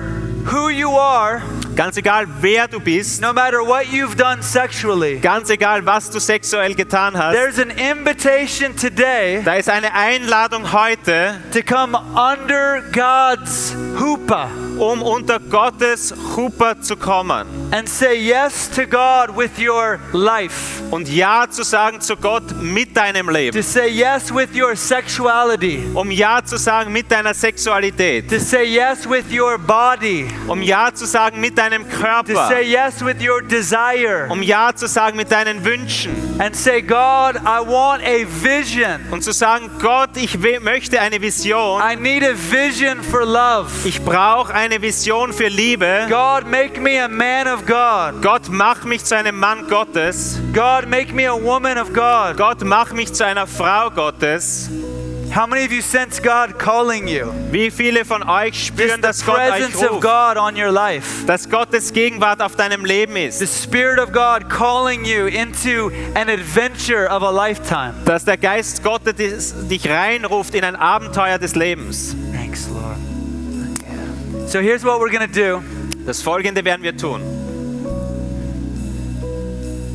[0.52, 1.42] who you are,
[1.74, 6.20] Ganz egal, wer du bist, no matter what you've done sexually, ganz egal, was du
[6.20, 12.84] sexuell getan hast, there's an invitation today da ist eine Einladung heute, to come under
[12.92, 14.50] God's hoopah
[14.82, 17.46] um unter Gottes Chuppah zu kommen.
[17.72, 22.98] And say yes to God with your life, und Ja zu sagen zu Gott mit
[22.98, 28.28] deinem to Leben, say yes with your sexuality, um Ja zu sagen mit deiner Sexualität,
[28.30, 32.64] to say yes with your body, um Ja zu sagen mit deinem to Körper, say
[32.64, 36.12] yes with your desire, um Ja zu sagen mit deinen Wünschen.
[36.40, 39.00] And say, God, I want a vision.
[39.12, 43.70] und zu sagen, Gott, ich möchte eine Vision, I need a vision for love.
[43.84, 46.06] ich brauche eine Vision für Liebe.
[46.08, 48.22] God, make me a man of God.
[48.22, 50.40] Gott, mach mich zu einem Mann Gottes.
[50.54, 52.38] God, make me a woman of God.
[52.38, 54.70] Gott, mach mich zu einer Frau Gottes.
[55.34, 57.32] How many of you sense God calling you?
[57.52, 60.02] Wie viele von euch spüren, the dass Gott euch presence of ruft?
[60.02, 61.26] God on your life.
[61.26, 63.64] Dass Gottes Gegenwart auf deinem Leben The ist.
[63.64, 67.94] Spirit of God calling you into an adventure of a lifetime.
[68.04, 72.14] Dass der Geist Gottes dich reinruft in ein Abenteuer des Lebens.
[72.34, 73.11] Thanks, Lord.
[74.52, 75.64] So here's what we're going to do.
[76.06, 77.22] Das Folgende werden wir tun.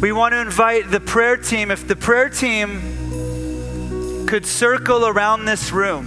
[0.00, 1.70] We want to invite the prayer team.
[1.70, 2.80] If the prayer team
[4.26, 6.06] could circle around this room.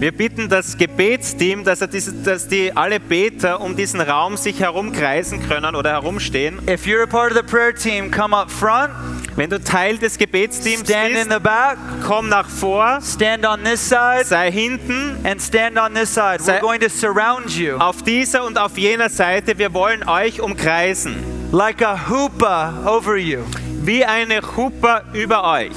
[0.00, 4.58] Wir bitten das Gebetsteam, dass, er diese, dass die alle Beter um diesen Raum sich
[4.58, 6.58] herumkreisen können oder herumstehen.
[6.68, 8.92] If you're a part of the prayer team, come up front,
[9.36, 11.76] Wenn du Teil des Gebetsteams stand in bist, the back,
[12.06, 16.38] komm nach vor, stand on this side, sei hinten and stand on this side.
[16.40, 19.58] We're Sei- going to surround you auf dieser und auf jener Seite.
[19.58, 21.16] Wir wollen euch umkreisen.
[21.50, 23.40] like a hoopah over you.
[23.82, 25.72] Wie eine Chuppah über euch.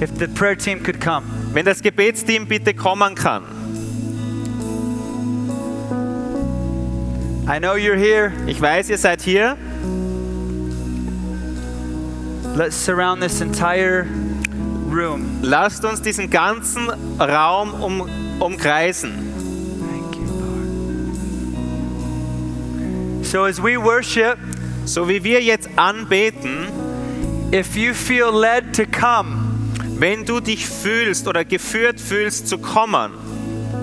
[0.00, 1.22] If the prayer team could come.
[1.52, 3.42] Wenn das Gebetsteam bitte kommen kann.
[7.46, 8.32] I know you're here.
[8.46, 9.56] Ich weiß, ihr seid hier.
[12.54, 14.06] Let's surround this entire
[14.88, 15.40] room.
[15.42, 16.88] Lasst uns diesen ganzen
[17.18, 18.08] Raum um,
[18.40, 19.32] umkreisen.
[23.22, 24.38] So as we worship,
[24.86, 26.68] So wie wir jetzt anbeten,
[27.50, 33.12] if you feel led to come, wenn du dich fühlst oder geführt fühlst zu kommen,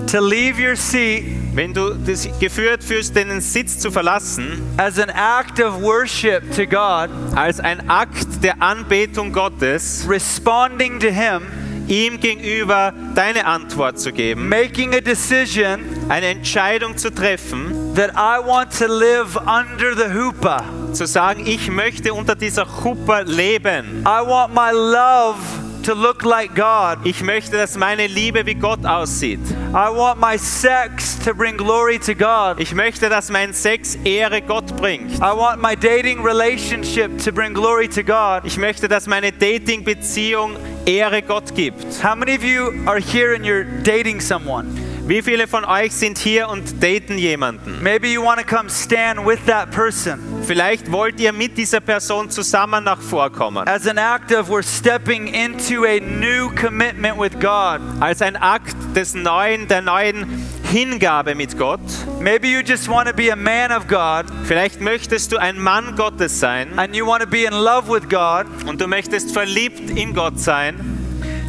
[0.06, 5.10] to leave your seat wenn du dich geführt fühlst, den Sitz zu verlassen, as an
[5.10, 11.42] act of worship to God, als ein Akt der Anbetung Gottes, responding to Him,
[11.88, 18.38] ihm gegenüber deine Antwort zu geben, making a decision eine Entscheidung zu treffen, that I
[18.42, 20.64] want to live under the hoopah.
[20.94, 24.04] zu sagen, ich möchte unter dieser Chuppah leben.
[24.06, 26.98] I want my love to look like God.
[27.04, 29.40] Ich möchte, dass meine Liebe wie Gott aussieht.
[29.74, 32.60] I want my sex to bring glory to God.
[32.60, 35.14] Ich möchte, dass mein Sex Ehre Gott bringt.
[35.16, 38.44] I want my dating relationship to bring glory to God.
[38.44, 40.56] Ich möchte, dass meine Dating-Beziehung
[40.86, 41.84] Ehre Gott gibt.
[42.02, 44.81] How many of you are here and you're dating someone?
[45.04, 47.82] Wie viele von euch sind hier und daten jemanden?
[47.82, 52.30] Maybe you want to come stand with that person Vielleicht wollt ihr mit dieser Person
[52.30, 53.66] zusammen nach vorkommen.
[53.66, 57.80] as an act of we're stepping into a new commitment with God.
[58.00, 60.24] Als ein Akt des neuen, der neuen
[60.70, 61.80] Hingabe mit Gott.
[62.20, 65.96] Maybe you just want to be a man of God Vielleicht möchtest du ein Mann
[65.96, 68.46] Gottes sein and you want to be in love with God.
[68.68, 71.01] und du möchtest verliebt in Gott sein.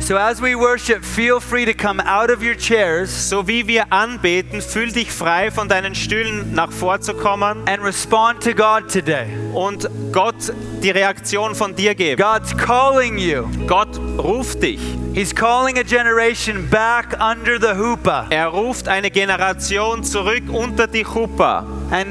[0.05, 3.93] So as we worship, feel free to come out of your chairs So wie wir
[3.93, 9.27] anbeten, fühl dich frei von deinen Stühlen nach vorzukommen and respond to God today.
[9.53, 10.35] und Gott
[10.83, 12.21] die Reaktion von dir geben.
[12.21, 13.47] God's calling you.
[13.65, 14.81] Gott ruft dich.
[15.13, 18.27] He's calling a generation back under the hoopah.
[18.29, 22.07] Er ruft eine Generation zurück unter die Chuppah And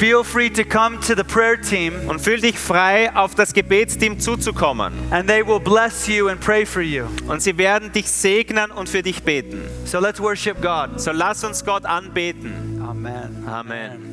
[0.00, 4.18] feel free to come to the prayer team und fühl dich frei, auf das Gebetsteam
[4.18, 4.94] zuzukommen.
[5.10, 7.04] and they will bless you and pray for you.
[7.28, 9.60] Und sie werden dich segnen und für dich beten.
[9.84, 10.98] So let's worship God.
[10.98, 12.82] So lass uns Gott anbeten.
[12.82, 13.46] Amen.
[13.46, 14.06] Amen.